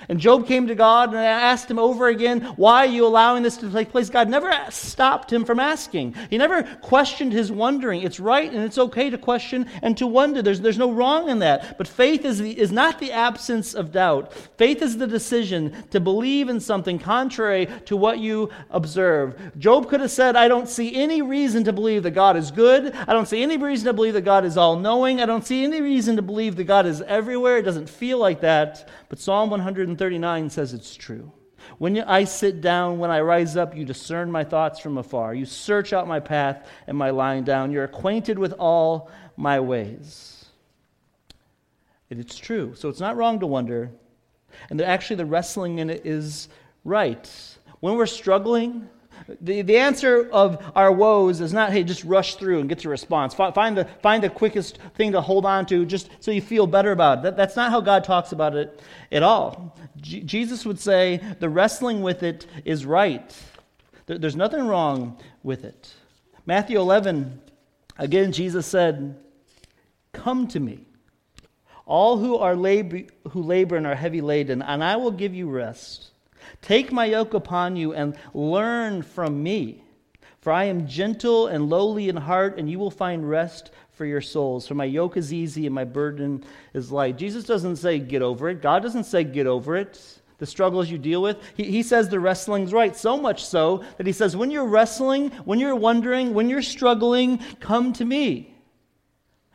And 0.08 0.20
Job 0.20 0.46
came 0.46 0.66
to 0.68 0.74
God 0.74 1.08
and 1.08 1.18
asked 1.18 1.70
him 1.70 1.78
over 1.78 2.08
again, 2.08 2.42
Why 2.56 2.84
are 2.84 2.90
you 2.90 3.06
allowing 3.06 3.42
this 3.42 3.56
to 3.58 3.70
take 3.70 3.90
place? 3.90 4.10
God 4.10 4.28
never 4.28 4.52
stopped 4.70 5.32
him 5.32 5.44
from 5.44 5.58
asking. 5.58 6.14
He 6.30 6.38
never 6.38 6.62
questioned 6.82 7.32
his 7.32 7.50
wondering. 7.50 8.02
It's 8.02 8.20
right 8.20 8.52
and 8.52 8.62
it's 8.62 8.78
okay 8.78 9.10
to 9.10 9.18
question 9.18 9.66
and 9.82 9.96
to 9.98 10.06
wonder. 10.06 10.42
There's, 10.42 10.60
there's 10.60 10.78
no 10.78 10.92
wrong 10.92 11.28
in 11.28 11.40
that. 11.40 11.76
But 11.78 11.88
faith 11.88 12.24
is, 12.24 12.38
the, 12.38 12.58
is 12.58 12.70
not 12.70 12.98
the 12.98 13.10
absence 13.10 13.74
of 13.74 13.90
doubt. 13.90 14.32
Faith 14.58 14.82
is 14.82 14.96
the 14.98 15.06
decision 15.06 15.74
to 15.90 15.98
believe 15.98 16.48
in 16.48 16.60
something 16.60 16.98
contrary 16.98 17.66
to 17.86 17.96
what 17.96 18.18
you 18.18 18.50
observe. 18.70 19.58
Job 19.58 19.88
could 19.88 20.00
have 20.00 20.10
said, 20.10 20.36
I 20.36 20.46
don't 20.46 20.68
see 20.68 20.94
any 20.94 21.22
reason 21.22 21.64
to 21.64 21.72
believe 21.72 22.04
that 22.04 22.12
God 22.12 22.36
is 22.36 22.50
good. 22.50 22.94
I 22.94 23.12
don't 23.12 23.26
see 23.26 23.42
any 23.42 23.56
reason 23.56 23.86
to 23.86 23.92
believe 23.92 24.14
that 24.14 24.22
God 24.22 24.44
is 24.44 24.56
all 24.56 24.76
knowing. 24.76 25.20
I 25.20 25.26
don't 25.26 25.46
see 25.46 25.64
any 25.64 25.80
reason 25.80 26.16
to 26.16 26.22
believe 26.22 26.56
that 26.56 26.64
God 26.64 26.86
is 26.86 27.00
everywhere. 27.02 27.58
It 27.58 27.62
doesn't 27.62 27.88
feel 27.88 28.18
like 28.18 28.40
that. 28.42 28.88
But 29.08 29.18
Psalm 29.18 29.50
139 29.86 30.50
says 30.50 30.74
it's 30.74 30.96
true. 30.96 31.30
When 31.78 32.00
I 32.00 32.24
sit 32.24 32.60
down, 32.60 32.98
when 32.98 33.12
I 33.12 33.20
rise 33.20 33.56
up, 33.56 33.76
you 33.76 33.84
discern 33.84 34.32
my 34.32 34.42
thoughts 34.42 34.80
from 34.80 34.98
afar. 34.98 35.32
You 35.32 35.46
search 35.46 35.92
out 35.92 36.08
my 36.08 36.18
path 36.18 36.68
and 36.88 36.98
my 36.98 37.10
lying 37.10 37.44
down. 37.44 37.70
You're 37.70 37.84
acquainted 37.84 38.36
with 38.36 38.52
all 38.58 39.10
my 39.36 39.60
ways. 39.60 40.46
It's 42.10 42.36
true. 42.36 42.74
So 42.74 42.88
it's 42.88 42.98
not 42.98 43.16
wrong 43.16 43.38
to 43.40 43.46
wonder. 43.46 43.92
And 44.70 44.80
actually, 44.80 45.16
the 45.16 45.26
wrestling 45.26 45.78
in 45.78 45.88
it 45.88 46.04
is 46.04 46.48
right. 46.82 47.30
When 47.78 47.94
we're 47.94 48.06
struggling, 48.06 48.88
the, 49.40 49.62
the 49.62 49.76
answer 49.76 50.28
of 50.30 50.72
our 50.76 50.92
woes 50.92 51.40
is 51.40 51.52
not, 51.52 51.72
hey, 51.72 51.82
just 51.82 52.04
rush 52.04 52.36
through 52.36 52.60
and 52.60 52.68
get 52.68 52.84
your 52.84 52.92
response. 52.92 53.34
Find 53.34 53.76
the, 53.76 53.84
find 54.02 54.22
the 54.22 54.30
quickest 54.30 54.78
thing 54.94 55.12
to 55.12 55.20
hold 55.20 55.44
on 55.44 55.66
to 55.66 55.84
just 55.84 56.10
so 56.20 56.30
you 56.30 56.40
feel 56.40 56.66
better 56.66 56.92
about 56.92 57.18
it. 57.18 57.22
That, 57.22 57.36
that's 57.36 57.56
not 57.56 57.70
how 57.70 57.80
God 57.80 58.04
talks 58.04 58.32
about 58.32 58.54
it 58.54 58.80
at 59.10 59.22
all. 59.22 59.76
Jesus 60.00 60.64
would 60.64 60.78
say 60.78 61.20
the 61.40 61.48
wrestling 61.48 62.02
with 62.02 62.22
it 62.22 62.46
is 62.64 62.86
right. 62.86 63.36
There, 64.06 64.18
there's 64.18 64.36
nothing 64.36 64.66
wrong 64.66 65.18
with 65.42 65.64
it. 65.64 65.92
Matthew 66.44 66.78
11, 66.78 67.40
again, 67.98 68.30
Jesus 68.30 68.66
said, 68.66 69.16
Come 70.12 70.46
to 70.48 70.60
me, 70.60 70.86
all 71.84 72.16
who, 72.16 72.36
are 72.36 72.54
labor, 72.54 73.02
who 73.30 73.42
labor 73.42 73.76
and 73.76 73.86
are 73.86 73.94
heavy 73.94 74.20
laden, 74.20 74.62
and 74.62 74.82
I 74.82 74.96
will 74.96 75.10
give 75.10 75.34
you 75.34 75.50
rest. 75.50 76.10
Take 76.62 76.92
my 76.92 77.04
yoke 77.04 77.34
upon 77.34 77.76
you 77.76 77.94
and 77.94 78.16
learn 78.34 79.02
from 79.02 79.42
me. 79.42 79.82
For 80.40 80.52
I 80.52 80.64
am 80.64 80.86
gentle 80.86 81.48
and 81.48 81.68
lowly 81.68 82.08
in 82.08 82.16
heart, 82.16 82.58
and 82.58 82.70
you 82.70 82.78
will 82.78 82.90
find 82.90 83.28
rest 83.28 83.72
for 83.90 84.04
your 84.04 84.20
souls. 84.20 84.68
For 84.68 84.74
my 84.74 84.84
yoke 84.84 85.16
is 85.16 85.32
easy 85.32 85.66
and 85.66 85.74
my 85.74 85.84
burden 85.84 86.44
is 86.74 86.92
light. 86.92 87.16
Jesus 87.16 87.44
doesn't 87.44 87.76
say 87.76 87.98
get 87.98 88.22
over 88.22 88.48
it. 88.50 88.62
God 88.62 88.82
doesn't 88.82 89.04
say 89.04 89.24
get 89.24 89.46
over 89.46 89.74
it. 89.74 90.20
The 90.38 90.46
struggles 90.46 90.90
you 90.90 90.98
deal 90.98 91.22
with. 91.22 91.38
He, 91.56 91.64
he 91.64 91.82
says 91.82 92.08
the 92.08 92.20
wrestling's 92.20 92.72
right. 92.72 92.94
So 92.94 93.16
much 93.16 93.44
so 93.44 93.82
that 93.96 94.06
he 94.06 94.12
says, 94.12 94.36
when 94.36 94.50
you're 94.50 94.66
wrestling, 94.66 95.30
when 95.46 95.58
you're 95.58 95.74
wondering, 95.74 96.34
when 96.34 96.50
you're 96.50 96.62
struggling, 96.62 97.38
come 97.58 97.94
to 97.94 98.04
me. 98.04 98.54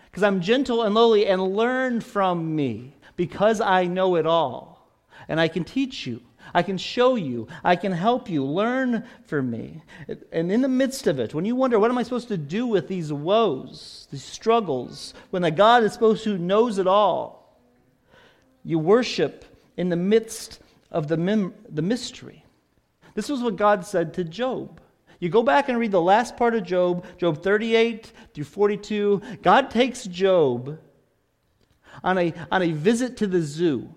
Because 0.09 0.23
I'm 0.23 0.41
gentle 0.41 0.81
and 0.81 0.95
lowly, 0.95 1.27
and 1.27 1.55
learn 1.55 2.01
from 2.01 2.55
me, 2.55 2.95
because 3.15 3.61
I 3.61 3.85
know 3.85 4.15
it 4.15 4.25
all. 4.25 4.89
And 5.29 5.39
I 5.39 5.47
can 5.47 5.63
teach 5.63 6.05
you. 6.05 6.21
I 6.53 6.63
can 6.63 6.77
show 6.77 7.15
you. 7.15 7.47
I 7.63 7.75
can 7.75 7.91
help 7.91 8.29
you. 8.29 8.45
Learn 8.45 9.05
from 9.25 9.49
me. 9.49 9.81
And 10.31 10.51
in 10.51 10.61
the 10.61 10.67
midst 10.67 11.07
of 11.07 11.19
it, 11.19 11.33
when 11.33 11.45
you 11.45 11.55
wonder, 11.55 11.79
what 11.79 11.91
am 11.91 11.97
I 11.97 12.03
supposed 12.03 12.27
to 12.29 12.37
do 12.37 12.67
with 12.67 12.87
these 12.87 13.11
woes, 13.11 14.07
these 14.11 14.23
struggles, 14.23 15.13
when 15.29 15.41
the 15.41 15.51
God 15.51 15.83
is 15.83 15.93
supposed 15.93 16.23
to 16.25 16.37
knows 16.37 16.77
it 16.77 16.87
all, 16.87 17.59
you 18.63 18.79
worship 18.79 19.45
in 19.77 19.89
the 19.89 19.95
midst 19.95 20.59
of 20.91 21.07
the, 21.07 21.17
mem- 21.17 21.53
the 21.69 21.81
mystery. 21.81 22.43
This 23.13 23.29
was 23.29 23.41
what 23.41 23.55
God 23.55 23.85
said 23.85 24.13
to 24.15 24.23
Job. 24.23 24.79
You 25.19 25.29
go 25.29 25.43
back 25.43 25.69
and 25.69 25.77
read 25.77 25.91
the 25.91 26.01
last 26.01 26.35
part 26.35 26.55
of 26.55 26.63
Job, 26.63 27.05
Job 27.17 27.43
38 27.43 28.11
through 28.33 28.43
42. 28.43 29.21
God 29.41 29.69
takes 29.69 30.03
Job 30.05 30.79
on 32.03 32.17
a, 32.17 32.33
on 32.51 32.63
a 32.63 32.71
visit 32.71 33.17
to 33.17 33.27
the 33.27 33.41
zoo 33.41 33.93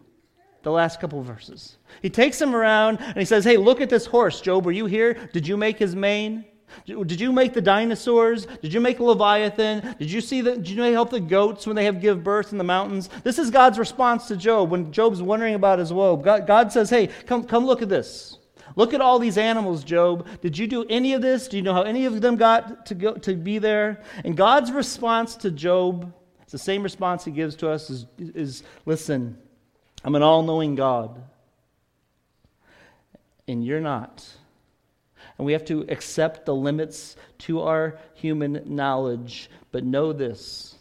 the 0.64 0.72
last 0.72 1.00
couple 1.00 1.22
verses. 1.22 1.76
He 2.02 2.10
takes 2.10 2.40
him 2.40 2.54
around 2.54 2.98
and 2.98 3.16
he 3.16 3.24
says, 3.24 3.44
Hey, 3.44 3.56
look 3.56 3.80
at 3.80 3.90
this 3.90 4.06
horse. 4.06 4.40
Job, 4.40 4.64
were 4.66 4.72
you 4.72 4.86
here? 4.86 5.14
Did 5.32 5.46
you 5.46 5.56
make 5.56 5.78
his 5.78 5.94
mane? 5.94 6.44
Did 6.86 7.20
you 7.20 7.32
make 7.32 7.54
the 7.54 7.60
dinosaurs? 7.60 8.46
Did 8.46 8.72
you 8.72 8.80
make 8.80 8.98
Leviathan? 8.98 9.94
Did 9.98 10.10
you 10.10 10.20
see 10.20 10.40
the, 10.40 10.56
did 10.56 10.68
you 10.68 10.82
help 10.82 11.10
the 11.10 11.20
goats 11.20 11.66
when 11.66 11.76
they 11.76 11.84
have 11.84 12.00
give 12.00 12.24
birth 12.24 12.52
in 12.52 12.58
the 12.58 12.64
mountains? 12.64 13.08
This 13.22 13.38
is 13.38 13.50
God's 13.50 13.78
response 13.78 14.26
to 14.28 14.36
Job 14.36 14.70
when 14.70 14.90
Job's 14.92 15.22
wondering 15.22 15.54
about 15.54 15.78
his 15.78 15.92
woe. 15.92 16.16
God, 16.16 16.46
God 16.46 16.72
says, 16.72 16.90
Hey, 16.90 17.08
come, 17.26 17.44
come 17.44 17.64
look 17.64 17.82
at 17.82 17.88
this. 17.88 18.38
Look 18.76 18.92
at 18.92 19.00
all 19.00 19.18
these 19.18 19.38
animals, 19.38 19.84
Job. 19.84 20.26
Did 20.40 20.58
you 20.58 20.66
do 20.66 20.84
any 20.90 21.12
of 21.12 21.22
this? 21.22 21.46
Do 21.46 21.56
you 21.56 21.62
know 21.62 21.74
how 21.74 21.82
any 21.82 22.06
of 22.06 22.20
them 22.20 22.36
got 22.36 22.86
to, 22.86 22.94
go, 22.94 23.14
to 23.14 23.36
be 23.36 23.58
there? 23.58 24.02
And 24.24 24.36
God's 24.36 24.72
response 24.72 25.36
to 25.36 25.50
Job, 25.50 26.12
it's 26.42 26.52
the 26.52 26.58
same 26.58 26.82
response 26.82 27.24
he 27.24 27.30
gives 27.30 27.54
to 27.56 27.70
us, 27.70 27.88
is, 27.88 28.06
is 28.18 28.64
listen, 28.84 29.38
I'm 30.04 30.14
an 30.14 30.22
all 30.22 30.42
knowing 30.42 30.74
God. 30.74 31.22
And 33.48 33.64
you're 33.64 33.80
not. 33.80 34.28
And 35.38 35.46
we 35.46 35.52
have 35.52 35.64
to 35.66 35.86
accept 35.88 36.46
the 36.46 36.54
limits 36.54 37.16
to 37.38 37.62
our 37.62 37.98
human 38.14 38.62
knowledge. 38.66 39.50
But 39.72 39.84
know 39.84 40.12
this 40.12 40.76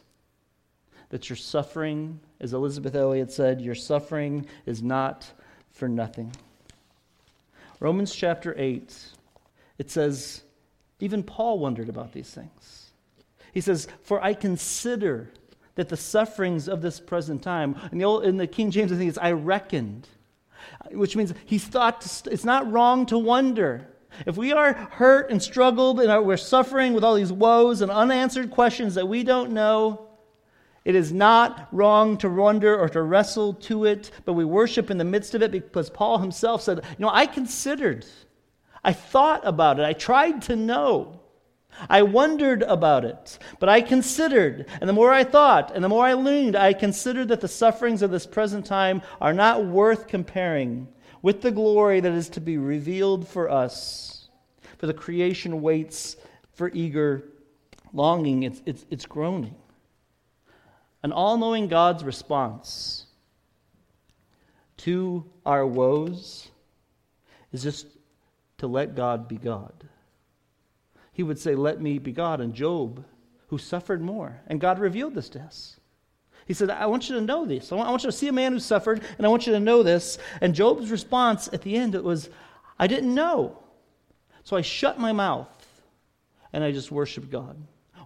that 1.09 1.29
your 1.29 1.37
suffering, 1.37 2.19
as 2.41 2.53
Elisabeth 2.53 2.95
Elliot 2.95 3.31
said, 3.31 3.61
your 3.61 3.75
suffering 3.75 4.47
is 4.65 4.81
not 4.81 5.31
for 5.71 5.87
nothing. 5.87 6.35
Romans 7.79 8.15
chapter 8.15 8.55
8, 8.57 8.95
it 9.77 9.91
says, 9.91 10.41
even 10.99 11.21
Paul 11.21 11.59
wondered 11.59 11.87
about 11.87 12.13
these 12.13 12.31
things. 12.31 12.91
He 13.53 13.61
says, 13.61 13.87
For 14.01 14.23
I 14.23 14.33
consider 14.33 15.29
that 15.75 15.89
the 15.89 15.97
sufferings 15.97 16.67
of 16.67 16.81
this 16.81 16.99
present 16.99 17.41
time, 17.41 17.75
in 17.91 17.97
the, 17.97 18.05
old, 18.05 18.25
in 18.25 18.37
the 18.37 18.47
King 18.47 18.71
James, 18.71 18.91
I 18.91 18.95
think 18.95 19.09
it's 19.09 19.17
I 19.17 19.31
reckoned, 19.31 20.07
which 20.91 21.15
means 21.15 21.33
he 21.45 21.57
thought 21.57 22.05
it's 22.31 22.45
not 22.45 22.71
wrong 22.71 23.05
to 23.07 23.17
wonder. 23.17 23.87
If 24.25 24.37
we 24.37 24.51
are 24.51 24.73
hurt 24.73 25.31
and 25.31 25.41
struggled 25.41 25.99
and 25.99 26.25
we're 26.25 26.37
suffering 26.37 26.93
with 26.93 27.03
all 27.03 27.15
these 27.15 27.31
woes 27.31 27.81
and 27.81 27.91
unanswered 27.91 28.51
questions 28.51 28.95
that 28.95 29.07
we 29.07 29.23
don't 29.23 29.51
know, 29.51 30.09
it 30.85 30.95
is 30.95 31.11
not 31.13 31.69
wrong 31.71 32.17
to 32.17 32.29
wonder 32.29 32.77
or 32.77 32.89
to 32.89 33.01
wrestle 33.01 33.53
to 33.53 33.85
it, 33.85 34.11
but 34.25 34.33
we 34.33 34.45
worship 34.45 34.91
in 34.91 34.97
the 34.97 35.05
midst 35.05 35.33
of 35.33 35.41
it 35.41 35.51
because 35.51 35.89
Paul 35.89 36.17
himself 36.17 36.61
said, 36.61 36.77
You 36.77 37.05
know, 37.05 37.11
I 37.11 37.25
considered, 37.25 38.05
I 38.83 38.93
thought 38.93 39.41
about 39.45 39.79
it, 39.79 39.85
I 39.85 39.93
tried 39.93 40.41
to 40.43 40.55
know. 40.55 41.21
I 41.89 42.03
wondered 42.03 42.63
about 42.63 43.05
it, 43.05 43.37
but 43.59 43.69
I 43.69 43.81
considered, 43.81 44.67
and 44.79 44.89
the 44.89 44.93
more 44.93 45.11
I 45.11 45.23
thought, 45.23 45.71
and 45.73 45.83
the 45.83 45.89
more 45.89 46.05
I 46.05 46.13
leaned, 46.13 46.55
I 46.55 46.73
considered 46.73 47.27
that 47.29 47.41
the 47.41 47.47
sufferings 47.47 48.01
of 48.01 48.11
this 48.11 48.25
present 48.25 48.65
time 48.65 49.01
are 49.19 49.33
not 49.33 49.65
worth 49.65 50.07
comparing 50.07 50.87
with 51.21 51.41
the 51.41 51.51
glory 51.51 51.99
that 51.99 52.11
is 52.11 52.29
to 52.29 52.41
be 52.41 52.57
revealed 52.57 53.27
for 53.27 53.49
us. 53.49 54.29
For 54.77 54.87
the 54.87 54.93
creation 54.93 55.61
waits 55.61 56.17
for 56.53 56.69
eager 56.73 57.29
longing, 57.93 58.43
it's, 58.43 58.61
it's, 58.65 58.85
it's 58.89 59.05
groaning. 59.05 59.55
An 61.01 61.11
all 61.11 61.37
knowing 61.37 61.67
God's 61.67 62.03
response 62.03 63.05
to 64.77 65.25
our 65.45 65.65
woes 65.65 66.49
is 67.51 67.63
just 67.63 67.87
to 68.57 68.67
let 68.67 68.95
God 68.95 69.27
be 69.27 69.37
God 69.37 69.73
he 71.13 71.23
would 71.23 71.39
say, 71.39 71.55
Let 71.55 71.79
me 71.79 71.99
be 71.99 72.11
God. 72.11 72.41
And 72.41 72.53
Job, 72.53 73.05
who 73.47 73.57
suffered 73.57 74.01
more, 74.01 74.41
and 74.47 74.59
God 74.59 74.79
revealed 74.79 75.15
this 75.15 75.29
to 75.29 75.39
us. 75.39 75.79
He 76.45 76.53
said, 76.53 76.69
I 76.69 76.87
want 76.87 77.07
you 77.07 77.15
to 77.15 77.21
know 77.21 77.45
this. 77.45 77.71
I 77.71 77.75
want 77.75 78.03
you 78.03 78.11
to 78.11 78.17
see 78.17 78.27
a 78.27 78.33
man 78.33 78.51
who 78.51 78.59
suffered, 78.59 79.01
and 79.17 79.25
I 79.25 79.29
want 79.29 79.47
you 79.47 79.53
to 79.53 79.59
know 79.59 79.81
this. 79.81 80.17
And 80.41 80.53
Job's 80.53 80.91
response 80.91 81.47
at 81.53 81.61
the 81.61 81.75
end 81.75 81.95
it 81.95 82.03
was, 82.03 82.29
I 82.77 82.87
didn't 82.87 83.15
know. 83.15 83.59
So 84.43 84.57
I 84.57 84.61
shut 84.61 84.99
my 84.99 85.13
mouth 85.13 85.47
and 86.51 86.63
I 86.63 86.71
just 86.71 86.91
worshiped 86.91 87.29
God. 87.29 87.57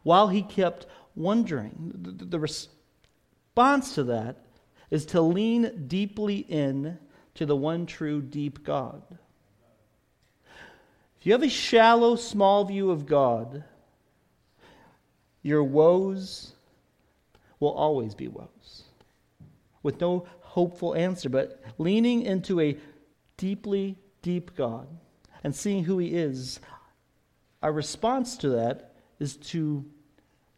While 0.03 0.27
he 0.27 0.43
kept 0.43 0.85
wondering, 1.15 1.91
the, 1.95 2.25
the 2.25 2.39
response 2.39 3.95
to 3.95 4.03
that 4.03 4.37
is 4.91 5.05
to 5.07 5.21
lean 5.21 5.87
deeply 5.87 6.37
in 6.37 6.99
to 7.35 7.45
the 7.45 7.55
one 7.55 7.85
true 7.85 8.21
deep 8.21 8.63
God. 8.63 9.01
If 11.19 11.25
you 11.25 11.31
have 11.33 11.43
a 11.43 11.49
shallow, 11.49 12.15
small 12.15 12.65
view 12.65 12.91
of 12.91 13.05
God, 13.05 13.63
your 15.41 15.63
woes 15.63 16.53
will 17.59 17.71
always 17.71 18.13
be 18.13 18.27
woes 18.27 18.83
with 19.81 19.99
no 19.99 20.27
hopeful 20.41 20.95
answer. 20.95 21.29
But 21.29 21.61
leaning 21.77 22.21
into 22.21 22.59
a 22.59 22.77
deeply 23.37 23.97
deep 24.21 24.55
God 24.55 24.87
and 25.43 25.55
seeing 25.55 25.83
who 25.83 25.97
He 25.97 26.15
is, 26.15 26.59
our 27.63 27.71
response 27.71 28.37
to 28.37 28.49
that 28.49 28.93
is 29.19 29.37
to 29.37 29.85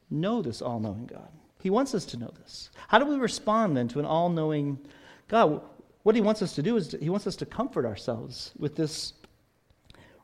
know 0.09 0.41
this 0.41 0.61
all 0.61 0.79
knowing 0.79 1.05
God. 1.05 1.29
He 1.61 1.69
wants 1.69 1.93
us 1.93 2.05
to 2.05 2.17
know 2.17 2.31
this. 2.41 2.69
How 2.87 2.99
do 2.99 3.05
we 3.05 3.15
respond 3.15 3.77
then 3.77 3.87
to 3.89 3.99
an 3.99 4.05
all 4.05 4.29
knowing 4.29 4.79
God? 5.27 5.61
what 6.03 6.15
he 6.15 6.21
wants 6.21 6.41
us 6.41 6.53
to 6.55 6.63
do 6.63 6.77
is 6.77 6.87
to, 6.89 6.97
he 6.97 7.09
wants 7.09 7.27
us 7.27 7.35
to 7.35 7.45
comfort 7.45 7.85
ourselves 7.85 8.51
with 8.57 8.75
this 8.75 9.13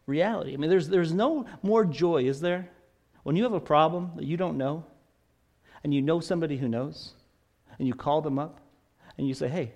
reality. 0.05 0.53
I 0.53 0.57
mean, 0.57 0.69
there's, 0.69 0.89
there's 0.89 1.13
no 1.13 1.45
more 1.63 1.85
joy, 1.85 2.23
is 2.25 2.41
there? 2.41 2.69
When 3.23 3.35
you 3.35 3.43
have 3.43 3.53
a 3.53 3.59
problem 3.59 4.11
that 4.15 4.25
you 4.25 4.37
don't 4.37 4.57
know, 4.57 4.85
and 5.83 5.93
you 5.93 6.01
know 6.01 6.19
somebody 6.19 6.57
who 6.57 6.67
knows, 6.67 7.13
and 7.77 7.87
you 7.87 7.93
call 7.93 8.21
them 8.21 8.39
up, 8.39 8.59
and 9.17 9.27
you 9.27 9.33
say, 9.33 9.47
hey, 9.47 9.73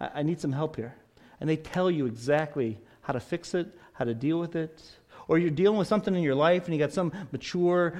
I, 0.00 0.10
I 0.16 0.22
need 0.22 0.40
some 0.40 0.52
help 0.52 0.76
here. 0.76 0.94
And 1.40 1.48
they 1.48 1.56
tell 1.56 1.90
you 1.90 2.06
exactly 2.06 2.78
how 3.02 3.12
to 3.12 3.20
fix 3.20 3.54
it, 3.54 3.68
how 3.92 4.04
to 4.04 4.14
deal 4.14 4.38
with 4.38 4.56
it. 4.56 4.82
Or 5.28 5.38
you're 5.38 5.50
dealing 5.50 5.78
with 5.78 5.88
something 5.88 6.14
in 6.14 6.22
your 6.22 6.34
life 6.34 6.64
and 6.64 6.74
you 6.74 6.78
got 6.78 6.92
some 6.92 7.12
mature, 7.32 7.98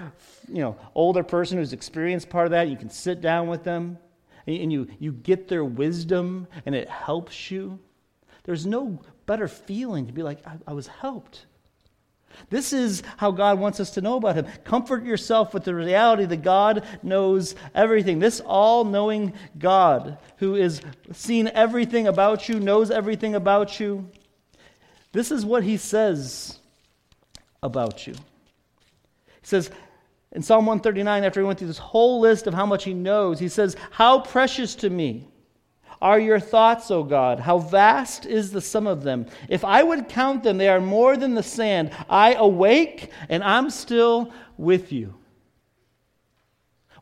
you 0.49 0.63
know, 0.63 0.77
older 0.95 1.23
person 1.23 1.59
who's 1.59 1.75
experienced 1.75 2.31
part 2.31 2.47
of 2.47 2.53
that. 2.53 2.69
You 2.69 2.77
can 2.77 2.89
sit 2.89 3.21
down 3.21 3.49
with 3.49 3.65
them 3.65 3.99
and 4.47 4.73
you, 4.73 4.89
you 4.99 5.13
get 5.13 5.47
their 5.47 5.65
wisdom 5.65 6.49
and 6.65 6.75
it 6.75 6.89
helps 6.89 7.51
you. 7.51 7.79
There's 8.45 8.65
no 8.65 9.03
better 9.27 9.47
feeling 9.47 10.07
to 10.07 10.13
be 10.13 10.23
like, 10.23 10.47
I, 10.47 10.57
I 10.67 10.73
was 10.73 10.87
helped. 10.87 11.45
This 12.51 12.73
is 12.73 13.03
how 13.17 13.31
God 13.31 13.59
wants 13.59 13.81
us 13.81 13.91
to 13.91 14.01
know 14.01 14.17
about 14.17 14.37
Him. 14.37 14.47
Comfort 14.65 15.05
yourself 15.05 15.53
with 15.53 15.65
the 15.65 15.75
reality 15.75 16.25
that 16.25 16.43
God 16.43 16.85
knows 17.03 17.55
everything. 17.75 18.19
This 18.19 18.41
all 18.41 18.85
knowing 18.85 19.33
God, 19.59 20.19
who 20.39 20.55
is 20.55 20.81
seen 21.13 21.49
everything 21.49 22.07
about 22.07 22.49
you, 22.49 22.61
knows 22.61 22.91
everything 22.91 23.35
about 23.35 23.81
you. 23.81 24.09
This 25.13 25.31
is 25.31 25.45
what 25.45 25.63
He 25.63 25.77
says 25.77 26.59
about 27.63 28.07
you. 28.07 28.15
He 28.15 29.47
says 29.47 29.71
in 30.33 30.43
Psalm 30.43 30.67
139, 30.67 31.25
after 31.25 31.41
he 31.41 31.47
went 31.47 31.59
through 31.59 31.69
this 31.69 31.79
whole 31.79 32.21
list 32.21 32.47
of 32.47 32.55
how 32.55 32.67
much 32.67 32.85
He 32.85 32.95
knows, 32.95 33.39
He 33.39 33.49
says, 33.49 33.77
How 33.91 34.21
precious 34.21 34.75
to 34.77 34.91
me 34.91 35.27
are 36.01 36.19
your 36.19 36.41
thoughts, 36.41 36.91
O 36.91 37.03
God? 37.03 37.41
How 37.41 37.59
vast 37.59 38.25
is 38.27 38.53
the 38.53 38.61
sum 38.61 38.87
of 38.87 39.03
them? 39.03 39.27
If 39.49 39.65
I 39.65 39.83
would 39.83 40.09
count 40.09 40.43
them, 40.43 40.59
they 40.59 40.69
are 40.69 40.81
more 40.81 41.17
than 41.17 41.35
the 41.35 41.43
sand. 41.43 41.91
I 42.09 42.35
awake 42.35 43.11
and 43.29 43.43
I'm 43.43 43.71
still 43.71 44.33
with 44.57 44.93
you. 44.93 45.15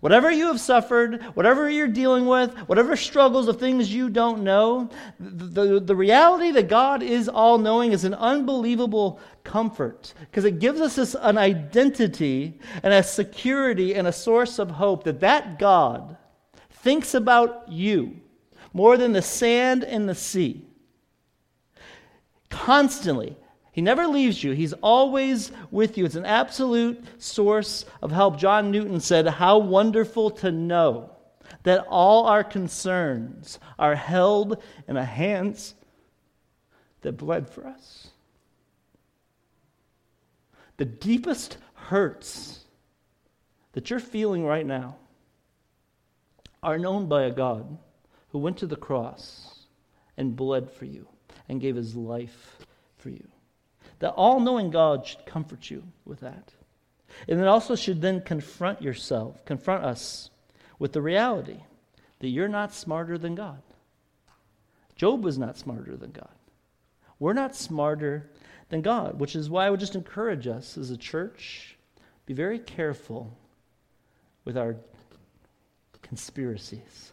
Whatever 0.01 0.31
you 0.31 0.47
have 0.47 0.61
suffered, 0.61 1.23
whatever 1.35 1.69
you're 1.69 1.89
dealing 1.89 2.27
with, 2.27 2.55
whatever 2.69 2.97
struggles 2.97 3.49
of 3.49 3.59
things 3.59 3.93
you 3.93 4.11
don't 4.11 4.45
know, 4.45 4.91
the, 5.19 5.65
the, 5.65 5.81
the 5.81 5.97
reality 5.97 6.51
that 6.53 6.69
God 6.69 7.03
is 7.03 7.29
all 7.29 7.59
knowing 7.59 7.93
is 7.93 8.05
an 8.05 8.15
unbelievable 8.15 9.19
comfort 9.43 10.13
because 10.21 10.45
it 10.45 10.59
gives 10.59 10.81
us 10.81 10.97
this, 10.97 11.17
an 11.21 11.39
identity 11.39 12.61
and 12.83 12.93
a 12.93 13.03
security 13.03 13.95
and 13.95 14.07
a 14.07 14.13
source 14.13 14.59
of 14.59 14.71
hope 14.71 15.05
that 15.05 15.21
that 15.21 15.59
God 15.59 16.17
thinks 16.71 17.15
about 17.15 17.69
you 17.69 18.21
more 18.77 18.99
than 18.99 19.13
the 19.13 19.23
sand 19.23 19.83
in 19.85 20.05
the 20.05 20.15
sea. 20.15 20.63
Constantly. 22.51 23.35
He 23.73 23.81
never 23.81 24.07
leaves 24.07 24.45
you. 24.45 24.53
He's 24.53 24.75
always 24.75 25.51
with 25.71 25.97
you. 25.97 26.05
It's 26.05 26.15
an 26.15 26.27
absolute 26.27 27.03
source 27.17 27.87
of 28.03 28.13
help. 28.13 28.39
John 28.39 28.71
Newton 28.71 29.01
said, 29.01 29.27
How 29.27 29.57
wonderful 29.57 30.31
to 30.43 30.53
know 30.53 31.11
that 31.63 31.87
all 31.89 32.27
our 32.27 32.45
concerns 32.45 33.59
are 33.79 33.95
held 33.95 34.63
in 34.87 34.97
the 34.97 35.05
hands 35.05 35.75
that 37.01 37.13
bled 37.13 37.49
for 37.49 37.67
us. 37.67 38.09
The 40.77 40.85
deepest 40.85 41.57
hurts 41.73 42.61
that 43.73 43.89
you're 43.89 44.01
feeling 44.01 44.45
right 44.45 44.67
now 44.67 44.97
are 46.63 46.79
known 46.79 47.07
by 47.07 47.23
a 47.23 47.31
God 47.31 47.79
who 48.37 48.43
went 48.43 48.59
to 48.59 48.67
the 48.67 48.77
cross 48.77 49.61
and 50.19 50.37
bled 50.37 50.71
for 50.71 50.85
you 50.85 51.09
and 51.49 51.59
gave 51.59 51.75
his 51.75 51.97
life 51.97 52.59
for 52.99 53.09
you. 53.09 53.27
The 53.99 54.11
all 54.11 54.41
knowing 54.41 54.69
God 54.69 55.07
should 55.07 55.25
comfort 55.25 55.71
you 55.71 55.83
with 56.05 56.21
that. 56.21 56.53
And 57.27 57.41
it 57.41 57.47
also 57.47 57.75
should 57.75 58.03
then 58.03 58.21
confront 58.21 58.83
yourself, 58.83 59.43
confront 59.47 59.85
us 59.85 60.29
with 60.79 60.93
the 60.93 61.01
reality 61.01 61.61
that 62.19 62.29
you're 62.29 62.47
not 62.47 62.75
smarter 62.75 63.17
than 63.17 63.37
God. 63.37 63.63
Job 64.97 65.25
was 65.25 65.39
not 65.39 65.57
smarter 65.57 65.97
than 65.97 66.11
God. 66.11 66.29
We're 67.19 67.33
not 67.33 67.57
smarter 67.57 68.29
than 68.69 68.83
God, 68.83 69.19
which 69.19 69.35
is 69.35 69.49
why 69.49 69.65
I 69.65 69.71
would 69.71 69.81
just 69.81 69.95
encourage 69.95 70.47
us 70.47 70.77
as 70.77 70.91
a 70.91 70.99
church 70.99 71.79
be 72.27 72.35
very 72.35 72.59
careful 72.59 73.35
with 74.45 74.59
our 74.59 74.77
conspiracies. 76.03 77.13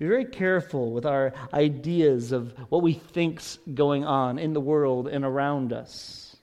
Be 0.00 0.06
very 0.06 0.24
careful 0.24 0.92
with 0.92 1.04
our 1.04 1.34
ideas 1.52 2.32
of 2.32 2.54
what 2.70 2.82
we 2.82 2.94
think's 2.94 3.58
going 3.74 4.06
on 4.06 4.38
in 4.38 4.54
the 4.54 4.60
world 4.60 5.06
and 5.06 5.26
around 5.26 5.74
us. 5.74 6.36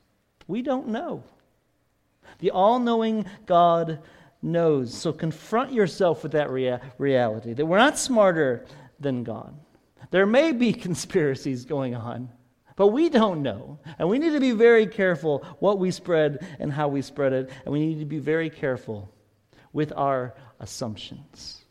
We 0.46 0.62
don't 0.62 0.90
know. 0.90 1.24
The 2.38 2.52
all 2.52 2.78
knowing 2.78 3.26
God 3.48 4.04
knows. 4.44 4.94
So 4.94 5.12
confront 5.12 5.74
yourself 5.74 6.22
with 6.22 6.34
that 6.34 6.52
rea- 6.52 6.78
reality 7.00 7.54
that 7.54 7.66
we're 7.66 7.80
not 7.80 7.98
smarter 7.98 8.64
than 9.00 9.24
God. 9.24 9.58
There 10.12 10.28
may 10.28 10.52
be 10.52 10.72
conspiracies 10.88 11.66
going 11.66 11.96
on, 11.96 12.30
but 12.76 12.90
we 12.90 13.10
don't 13.10 13.42
know. 13.42 13.80
And 13.98 14.08
we 14.08 14.20
need 14.20 14.34
to 14.34 14.40
be 14.40 14.52
very 14.52 14.86
careful 14.86 15.44
what 15.58 15.80
we 15.80 15.90
spread 15.90 16.46
and 16.60 16.72
how 16.72 16.90
we 16.90 17.02
spread 17.02 17.34
it. 17.34 17.50
And 17.66 17.74
we 17.74 17.80
need 17.80 17.98
to 18.02 18.06
be 18.06 18.20
very 18.20 18.52
careful 18.52 19.12
with 19.74 19.92
our 19.96 20.36
assumptions. 20.60 21.64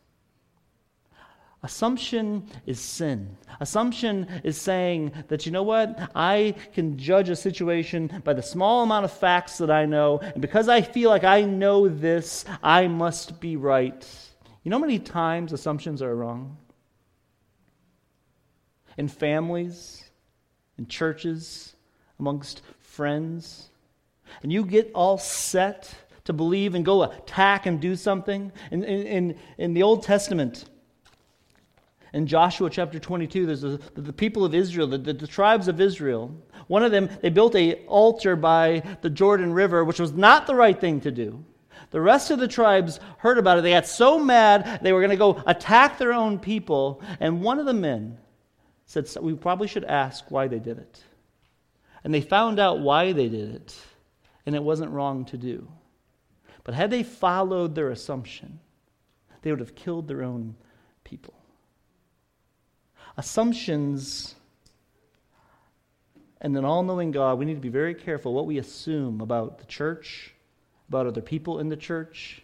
Assumption 1.66 2.46
is 2.64 2.78
sin. 2.78 3.36
Assumption 3.58 4.28
is 4.44 4.56
saying 4.56 5.10
that, 5.26 5.46
you 5.46 5.50
know 5.50 5.64
what, 5.64 6.12
I 6.14 6.54
can 6.72 6.96
judge 6.96 7.28
a 7.28 7.34
situation 7.34 8.22
by 8.22 8.34
the 8.34 8.42
small 8.42 8.84
amount 8.84 9.04
of 9.04 9.10
facts 9.10 9.58
that 9.58 9.68
I 9.68 9.84
know, 9.84 10.20
and 10.20 10.40
because 10.40 10.68
I 10.68 10.80
feel 10.80 11.10
like 11.10 11.24
I 11.24 11.40
know 11.40 11.88
this, 11.88 12.44
I 12.62 12.86
must 12.86 13.40
be 13.40 13.56
right. 13.56 14.06
You 14.62 14.70
know 14.70 14.76
how 14.76 14.82
many 14.82 15.00
times 15.00 15.52
assumptions 15.52 16.02
are 16.02 16.14
wrong? 16.14 16.56
In 18.96 19.08
families, 19.08 20.04
in 20.78 20.86
churches, 20.86 21.74
amongst 22.20 22.62
friends. 22.78 23.70
And 24.44 24.52
you 24.52 24.64
get 24.64 24.92
all 24.94 25.18
set 25.18 25.92
to 26.26 26.32
believe 26.32 26.76
and 26.76 26.84
go 26.84 27.02
attack 27.02 27.66
and 27.66 27.80
do 27.80 27.96
something. 27.96 28.52
In, 28.70 28.84
in, 28.84 29.06
in, 29.06 29.38
in 29.58 29.74
the 29.74 29.82
Old 29.82 30.04
Testament, 30.04 30.66
in 32.16 32.26
Joshua 32.26 32.70
chapter 32.70 32.98
22, 32.98 33.44
there's 33.44 33.62
a, 33.62 33.78
the 33.94 34.12
people 34.12 34.42
of 34.42 34.54
Israel, 34.54 34.86
the, 34.86 34.96
the, 34.96 35.12
the, 35.12 35.26
tribes 35.26 35.68
of 35.68 35.82
Israel. 35.82 36.34
One 36.66 36.82
of 36.82 36.90
them, 36.90 37.10
they 37.20 37.28
built 37.28 37.54
a 37.54 37.74
altar 37.84 38.36
by 38.36 38.82
the 39.02 39.10
Jordan 39.10 39.52
River, 39.52 39.84
which 39.84 40.00
was 40.00 40.14
not 40.14 40.46
the 40.46 40.54
right 40.54 40.80
thing 40.80 41.02
to 41.02 41.10
do. 41.10 41.44
The 41.90 42.00
rest 42.00 42.30
of 42.30 42.38
the 42.38 42.48
tribes 42.48 43.00
heard 43.18 43.36
about 43.36 43.58
it. 43.58 43.62
They 43.62 43.72
got 43.72 43.86
so 43.86 44.18
mad, 44.18 44.80
they 44.82 44.94
were 44.94 45.00
going 45.00 45.10
to 45.10 45.16
go 45.16 45.42
attack 45.46 45.98
their 45.98 46.14
own 46.14 46.38
people. 46.38 47.02
And 47.20 47.42
one 47.42 47.58
of 47.58 47.66
the 47.66 47.74
men 47.74 48.16
said, 48.86 49.10
We 49.20 49.34
probably 49.34 49.68
should 49.68 49.84
ask 49.84 50.24
why 50.30 50.48
they 50.48 50.58
did 50.58 50.78
it. 50.78 51.04
And 52.02 52.14
they 52.14 52.22
found 52.22 52.58
out 52.58 52.80
why 52.80 53.12
they 53.12 53.28
did 53.28 53.56
it, 53.56 53.78
and 54.46 54.54
it 54.54 54.62
wasn't 54.62 54.90
wrong 54.90 55.26
to 55.26 55.36
do. 55.36 55.68
But 56.64 56.72
had 56.72 56.90
they 56.90 57.02
followed 57.02 57.74
their 57.74 57.90
assumption, 57.90 58.58
they 59.42 59.50
would 59.50 59.60
have 59.60 59.74
killed 59.74 60.08
their 60.08 60.22
own 60.22 60.56
people 61.04 61.35
assumptions 63.16 64.34
and 66.40 66.56
an 66.56 66.64
all 66.64 66.82
knowing 66.82 67.10
God, 67.10 67.38
we 67.38 67.44
need 67.44 67.54
to 67.54 67.60
be 67.60 67.68
very 67.68 67.94
careful 67.94 68.34
what 68.34 68.46
we 68.46 68.58
assume 68.58 69.20
about 69.20 69.58
the 69.58 69.64
church, 69.66 70.34
about 70.88 71.06
other 71.06 71.22
people 71.22 71.58
in 71.60 71.68
the 71.68 71.76
church, 71.76 72.42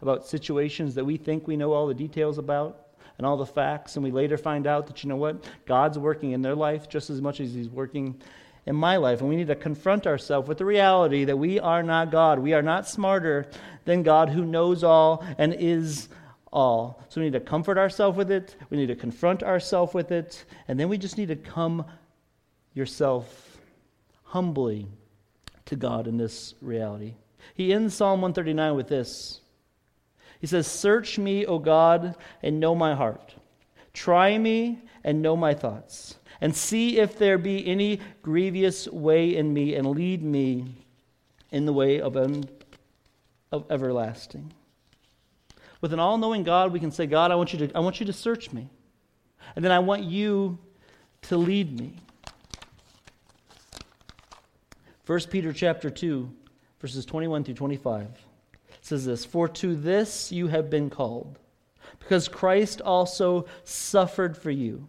about 0.00 0.26
situations 0.26 0.94
that 0.94 1.04
we 1.04 1.16
think 1.16 1.46
we 1.46 1.56
know 1.56 1.72
all 1.72 1.86
the 1.86 1.94
details 1.94 2.38
about 2.38 2.86
and 3.18 3.26
all 3.26 3.36
the 3.36 3.46
facts, 3.46 3.96
and 3.96 4.04
we 4.04 4.10
later 4.10 4.36
find 4.36 4.66
out 4.66 4.86
that, 4.86 5.02
you 5.02 5.08
know 5.08 5.16
what, 5.16 5.44
God's 5.66 5.98
working 5.98 6.32
in 6.32 6.42
their 6.42 6.54
life 6.54 6.88
just 6.88 7.10
as 7.10 7.20
much 7.20 7.40
as 7.40 7.52
He's 7.54 7.68
working 7.68 8.20
in 8.66 8.76
my 8.76 8.96
life. 8.96 9.20
And 9.20 9.28
we 9.28 9.36
need 9.36 9.46
to 9.46 9.54
confront 9.54 10.06
ourselves 10.06 10.48
with 10.48 10.58
the 10.58 10.64
reality 10.64 11.24
that 11.24 11.36
we 11.36 11.58
are 11.58 11.82
not 11.82 12.10
God. 12.10 12.38
We 12.38 12.52
are 12.52 12.62
not 12.62 12.86
smarter 12.86 13.46
than 13.84 14.02
God 14.02 14.28
who 14.28 14.44
knows 14.44 14.84
all 14.84 15.24
and 15.38 15.54
is 15.54 16.08
all. 16.56 17.04
So 17.10 17.20
we 17.20 17.26
need 17.26 17.34
to 17.34 17.40
comfort 17.40 17.76
ourselves 17.76 18.16
with 18.16 18.32
it. 18.32 18.56
We 18.70 18.78
need 18.78 18.86
to 18.86 18.96
confront 18.96 19.42
ourselves 19.42 19.92
with 19.92 20.10
it. 20.10 20.46
And 20.66 20.80
then 20.80 20.88
we 20.88 20.96
just 20.96 21.18
need 21.18 21.28
to 21.28 21.36
come 21.36 21.84
yourself 22.72 23.58
humbly 24.24 24.88
to 25.66 25.76
God 25.76 26.06
in 26.06 26.16
this 26.16 26.54
reality. 26.62 27.14
He 27.54 27.74
ends 27.74 27.94
Psalm 27.94 28.22
139 28.22 28.74
with 28.74 28.88
this 28.88 29.40
He 30.40 30.46
says, 30.46 30.66
Search 30.66 31.18
me, 31.18 31.44
O 31.44 31.58
God, 31.58 32.16
and 32.42 32.58
know 32.58 32.74
my 32.74 32.94
heart. 32.94 33.34
Try 33.92 34.38
me 34.38 34.78
and 35.04 35.20
know 35.20 35.36
my 35.36 35.52
thoughts. 35.52 36.16
And 36.40 36.56
see 36.56 36.98
if 36.98 37.18
there 37.18 37.38
be 37.38 37.66
any 37.66 38.00
grievous 38.22 38.88
way 38.88 39.36
in 39.36 39.52
me, 39.52 39.74
and 39.74 39.86
lead 39.90 40.22
me 40.22 40.86
in 41.50 41.66
the 41.66 41.72
way 41.72 42.00
of, 42.00 42.16
un- 42.16 42.48
of 43.52 43.66
everlasting. 43.70 44.52
With 45.80 45.92
an 45.92 46.00
all 46.00 46.18
knowing 46.18 46.42
God, 46.42 46.72
we 46.72 46.80
can 46.80 46.90
say, 46.90 47.06
God, 47.06 47.30
I 47.30 47.34
want, 47.34 47.52
you 47.52 47.66
to, 47.66 47.76
I 47.76 47.80
want 47.80 48.00
you 48.00 48.06
to 48.06 48.12
search 48.12 48.52
me. 48.52 48.68
And 49.54 49.64
then 49.64 49.72
I 49.72 49.78
want 49.78 50.04
you 50.04 50.58
to 51.22 51.36
lead 51.36 51.78
me. 51.78 51.96
1 55.06 55.20
Peter 55.30 55.52
chapter 55.52 55.88
2, 55.88 56.30
verses 56.80 57.04
21 57.04 57.44
through 57.44 57.54
25 57.54 58.08
says 58.80 59.04
this 59.04 59.24
For 59.24 59.48
to 59.48 59.74
this 59.76 60.32
you 60.32 60.48
have 60.48 60.70
been 60.70 60.90
called, 60.90 61.38
because 62.00 62.28
Christ 62.28 62.80
also 62.80 63.46
suffered 63.64 64.36
for 64.36 64.50
you 64.50 64.88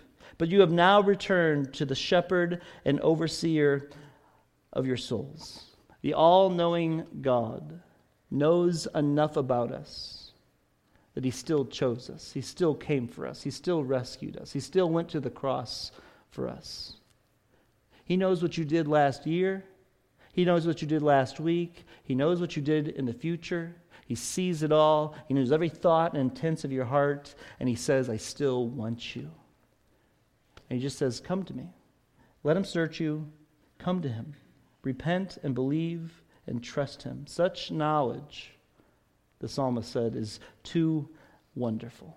but 0.41 0.49
you 0.49 0.61
have 0.61 0.71
now 0.71 0.99
returned 0.99 1.71
to 1.71 1.85
the 1.85 1.93
shepherd 1.93 2.63
and 2.83 2.99
overseer 3.01 3.91
of 4.73 4.87
your 4.87 4.97
souls. 4.97 5.65
The 6.01 6.15
all 6.15 6.49
knowing 6.49 7.05
God 7.21 7.79
knows 8.31 8.87
enough 8.95 9.37
about 9.37 9.71
us 9.71 10.31
that 11.13 11.23
he 11.23 11.29
still 11.29 11.63
chose 11.63 12.09
us. 12.09 12.31
He 12.31 12.41
still 12.41 12.73
came 12.73 13.07
for 13.07 13.27
us. 13.27 13.43
He 13.43 13.51
still 13.51 13.83
rescued 13.83 14.35
us. 14.35 14.51
He 14.51 14.59
still 14.59 14.89
went 14.89 15.09
to 15.09 15.19
the 15.19 15.29
cross 15.29 15.91
for 16.31 16.49
us. 16.49 16.95
He 18.03 18.17
knows 18.17 18.41
what 18.41 18.57
you 18.57 18.65
did 18.65 18.87
last 18.87 19.27
year. 19.27 19.63
He 20.33 20.43
knows 20.43 20.65
what 20.65 20.81
you 20.81 20.87
did 20.87 21.03
last 21.03 21.39
week. 21.39 21.85
He 22.01 22.15
knows 22.15 22.41
what 22.41 22.55
you 22.55 22.63
did 22.63 22.87
in 22.87 23.05
the 23.05 23.13
future. 23.13 23.75
He 24.07 24.15
sees 24.15 24.63
it 24.63 24.71
all. 24.71 25.13
He 25.27 25.35
knows 25.35 25.51
every 25.51 25.69
thought 25.69 26.15
and 26.15 26.31
intent 26.31 26.63
of 26.63 26.71
your 26.71 26.85
heart. 26.85 27.35
And 27.59 27.69
he 27.69 27.75
says, 27.75 28.09
I 28.09 28.17
still 28.17 28.65
want 28.65 29.15
you. 29.15 29.29
And 30.71 30.79
he 30.79 30.83
just 30.83 30.97
says, 30.97 31.19
Come 31.19 31.43
to 31.43 31.53
me. 31.53 31.67
Let 32.45 32.55
him 32.55 32.63
search 32.63 33.01
you. 33.01 33.29
Come 33.77 34.01
to 34.03 34.07
him. 34.07 34.35
Repent 34.83 35.37
and 35.43 35.53
believe 35.53 36.23
and 36.47 36.63
trust 36.63 37.03
him. 37.03 37.27
Such 37.27 37.71
knowledge, 37.71 38.53
the 39.39 39.49
psalmist 39.49 39.91
said, 39.91 40.15
is 40.15 40.39
too 40.63 41.09
wonderful. 41.55 42.15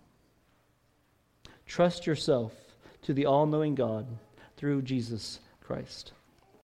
Trust 1.66 2.06
yourself 2.06 2.52
to 3.02 3.12
the 3.12 3.26
all 3.26 3.44
knowing 3.46 3.74
God 3.74 4.06
through 4.56 4.82
Jesus 4.82 5.40
Christ. 5.60 6.12